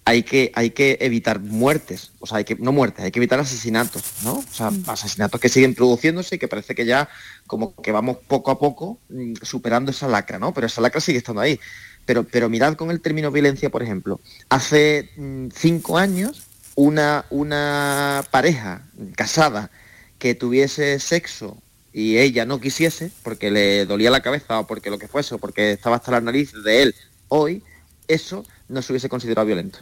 [0.04, 3.40] hay que, hay que evitar muertes, o sea, hay que, no muertes, hay que evitar
[3.40, 4.34] asesinatos, ¿no?
[4.34, 7.08] O sea, asesinatos que siguen produciéndose y que parece que ya
[7.46, 10.52] como que vamos poco a poco mm, superando esa lacra, ¿no?
[10.52, 11.58] Pero esa lacra sigue estando ahí.
[12.04, 14.20] Pero, pero mirad con el término violencia, por ejemplo.
[14.50, 16.42] Hace mm, cinco años,
[16.74, 19.70] una, una pareja casada
[20.18, 21.58] que tuviese sexo
[21.92, 25.38] y ella no quisiese, porque le dolía la cabeza o porque lo que fuese, o
[25.38, 26.94] porque estaba hasta la nariz de él,
[27.28, 27.62] hoy
[28.08, 29.78] eso no se hubiese considerado violento.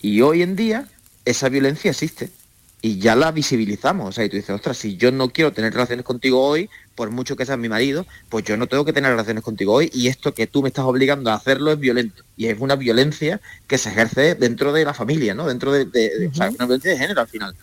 [0.00, 0.88] Y hoy en día
[1.24, 2.30] esa violencia existe
[2.80, 4.08] y ya la visibilizamos.
[4.08, 7.12] O sea, y tú dices, ostras, si yo no quiero tener relaciones contigo hoy, por
[7.12, 10.08] mucho que seas mi marido, pues yo no tengo que tener relaciones contigo hoy y
[10.08, 12.24] esto que tú me estás obligando a hacerlo es violento.
[12.36, 15.46] Y es una violencia que se ejerce dentro de la familia, ¿no?
[15.46, 17.54] Dentro de, de- de- o sea, una violencia de género al final.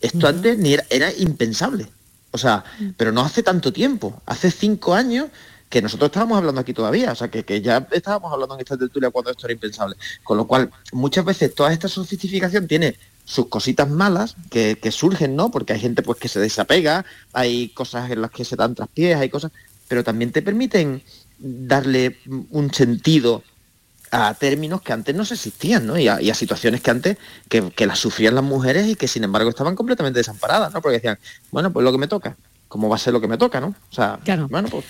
[0.00, 1.86] Esto antes ni era, era impensable.
[2.32, 2.64] O sea,
[2.96, 4.20] pero no hace tanto tiempo.
[4.26, 5.28] Hace cinco años
[5.68, 8.76] que nosotros estábamos hablando aquí todavía, o sea, que, que ya estábamos hablando en esta
[8.76, 9.94] tertulia cuando esto era impensable.
[10.24, 12.96] Con lo cual, muchas veces toda esta sofisticación tiene
[13.30, 15.52] sus cositas malas que, que surgen, ¿no?
[15.52, 19.16] Porque hay gente pues que se desapega, hay cosas en las que se dan traspiés,
[19.16, 19.52] hay cosas,
[19.86, 21.00] pero también te permiten
[21.38, 22.18] darle
[22.50, 23.44] un sentido
[24.10, 25.96] a términos que antes no existían, ¿no?
[25.96, 27.18] Y a, y a situaciones que antes
[27.48, 30.82] que, que las sufrían las mujeres y que sin embargo estaban completamente desamparadas, ¿no?
[30.82, 31.18] Porque decían,
[31.52, 32.36] bueno, pues lo que me toca,
[32.70, 33.66] ¿cómo va a ser lo que me toca, no?
[33.90, 34.84] O sea, bueno, pues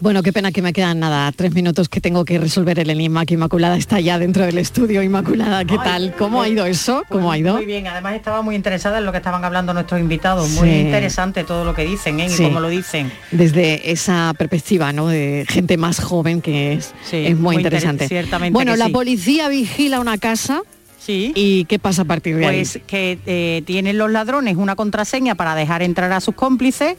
[0.00, 3.24] Bueno, qué pena que me quedan nada, tres minutos que tengo que resolver el enigma,
[3.24, 5.02] que Inmaculada está ya dentro del estudio.
[5.04, 6.14] Inmaculada, ¿qué tal?
[6.18, 7.04] ¿Cómo ha ido eso?
[7.08, 7.54] ¿Cómo ha ido?
[7.54, 10.50] Muy bien, además estaba muy interesada en lo que estaban hablando nuestros invitados.
[10.50, 12.28] Muy interesante todo lo que dicen ¿eh?
[12.28, 12.42] Sí.
[12.42, 13.10] y cómo lo dicen.
[13.30, 15.06] Desde esa perspectiva, ¿no?
[15.06, 18.08] De gente más joven que es, Sí, es muy, muy inter- interesante.
[18.08, 18.92] ciertamente bueno, la sí.
[18.92, 20.60] policía vigila una casa.
[21.06, 21.32] Sí.
[21.36, 22.82] ¿Y qué pasa a partir de Pues ahí?
[22.86, 26.96] que eh, tienen los ladrones una contraseña para dejar entrar a sus cómplices.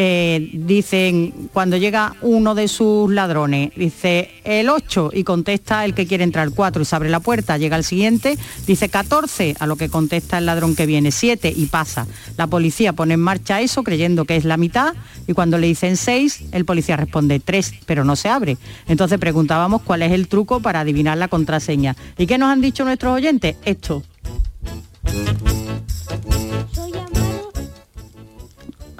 [0.00, 6.06] Eh, dicen, cuando llega uno de sus ladrones, dice el 8 y contesta el que
[6.06, 9.66] quiere entrar el 4 y se abre la puerta, llega el siguiente, dice 14, a
[9.66, 12.06] lo que contesta el ladrón que viene 7 y pasa.
[12.36, 14.94] La policía pone en marcha eso creyendo que es la mitad
[15.26, 18.56] y cuando le dicen 6, el policía responde 3, pero no se abre.
[18.86, 21.96] Entonces preguntábamos cuál es el truco para adivinar la contraseña.
[22.16, 23.56] ¿Y qué nos han dicho nuestros oyentes?
[23.64, 24.04] Esto.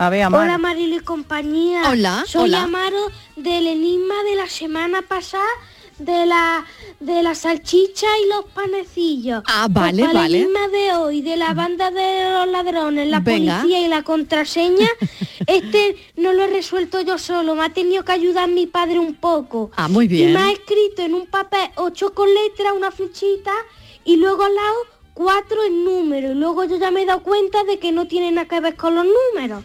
[0.01, 0.43] A ver, Amar.
[0.47, 1.83] Hola Marilo y compañía.
[1.91, 2.63] Hola, Soy hola.
[2.63, 5.43] Amaro del enigma de la semana pasada
[5.99, 6.65] de la
[7.01, 9.43] de la salchicha y los panecillos.
[9.49, 10.37] Ah, Pues vale, para vale.
[10.39, 13.59] El enigma de hoy de la banda de los ladrones, la Venga.
[13.63, 14.87] policía y la contraseña,
[15.49, 19.15] este no lo he resuelto yo solo, me ha tenido que ayudar mi padre un
[19.17, 19.73] poco.
[19.75, 20.33] Ah, muy Y bien.
[20.35, 23.53] me ha escrito en un papel ocho con letra, una flechita
[24.05, 24.77] y luego al lado
[25.15, 26.31] cuatro en número.
[26.31, 28.77] Y luego yo ya me he dado cuenta de que no tiene nada que ver
[28.77, 29.65] con los números.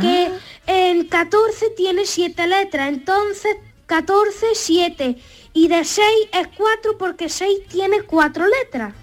[0.00, 0.38] Que Ah.
[0.66, 5.18] el 14 tiene siete letras, entonces 14, 7.
[5.54, 8.94] Y de 6 es 4 porque 6 tiene cuatro letras.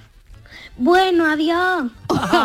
[0.78, 1.92] Bueno, adiós.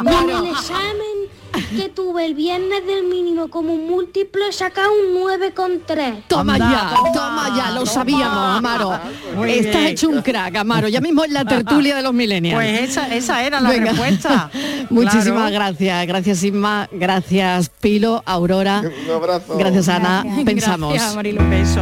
[0.07, 1.29] En el examen
[1.77, 6.23] que tuve el viernes del mínimo como un múltiplo he sacado un 9,3.
[6.29, 8.99] Toma ya, toma ya, lo sabíamos, Amaro.
[9.37, 9.87] Muy Estás bien.
[9.87, 10.89] hecho un crack, Amaro.
[10.89, 12.57] Ya mismo en la tertulia de los millennials.
[12.57, 13.91] Pues esa, esa era la Venga.
[13.93, 14.51] respuesta.
[14.91, 15.55] Muchísimas Claro.
[15.55, 16.07] gracias.
[16.07, 18.83] Gracias Inma, gracias Pilo, Aurora.
[19.07, 19.57] Un abrazo.
[19.57, 20.25] Gracias Ana.
[20.45, 20.93] Pensamos.
[20.93, 21.43] Gracias, Marilo.
[21.49, 21.81] Beso.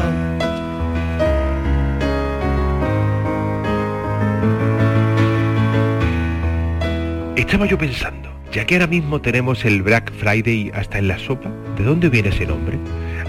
[7.36, 11.50] Estaba yo pensando, ya que ahora mismo tenemos el Black Friday hasta en la sopa,
[11.76, 12.78] ¿de dónde viene ese nombre?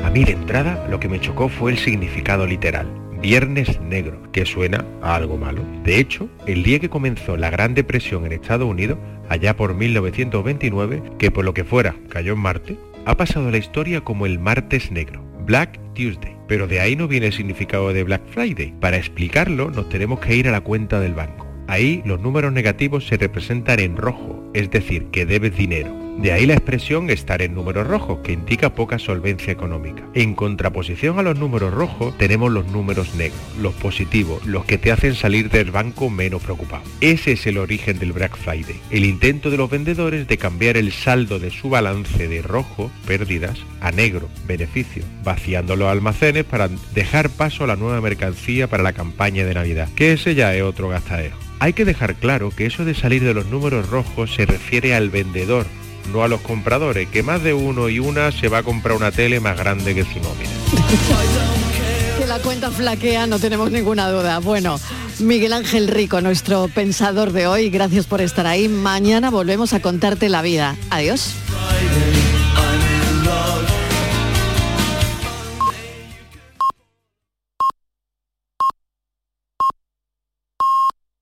[0.03, 2.88] A mí de entrada lo que me chocó fue el significado literal.
[3.21, 5.63] Viernes Negro, que suena a algo malo.
[5.86, 8.97] De hecho, el día que comenzó la Gran Depresión en Estados Unidos,
[9.30, 14.01] allá por 1929, que por lo que fuera cayó en Marte, ha pasado la historia
[14.01, 16.36] como el Martes Negro, Black Tuesday.
[16.49, 18.74] Pero de ahí no viene el significado de Black Friday.
[18.82, 21.47] Para explicarlo nos tenemos que ir a la cuenta del banco.
[21.67, 26.04] Ahí los números negativos se representan en rojo, es decir, que debes dinero.
[26.18, 30.04] De ahí la expresión estar en números rojos, que indica poca solvencia económica.
[30.14, 34.91] En contraposición a los números rojos, tenemos los números negros, los positivos, los que te
[34.91, 36.84] hacen salir del banco menos preocupado.
[37.01, 40.91] Ese es el origen del Black Friday, el intento de los vendedores de cambiar el
[40.91, 47.30] saldo de su balance de rojo, pérdidas, a negro, beneficio, vaciando los almacenes para dejar
[47.32, 50.89] paso a la nueva mercancía para la campaña de Navidad, que ese ya es otro
[50.89, 51.36] gastadero.
[51.64, 55.09] Hay que dejar claro que eso de salir de los números rojos se refiere al
[55.09, 55.66] vendedor,
[56.11, 59.14] no a los compradores, que más de uno y una se va a comprar una
[59.14, 60.49] tele más grande que su nómina.
[62.20, 64.39] Que la cuenta flaquea, no tenemos ninguna duda.
[64.39, 64.78] Bueno,
[65.20, 68.68] Miguel Ángel Rico, nuestro pensador de hoy, gracias por estar ahí.
[68.68, 70.76] Mañana volvemos a contarte la vida.
[70.89, 71.34] Adiós.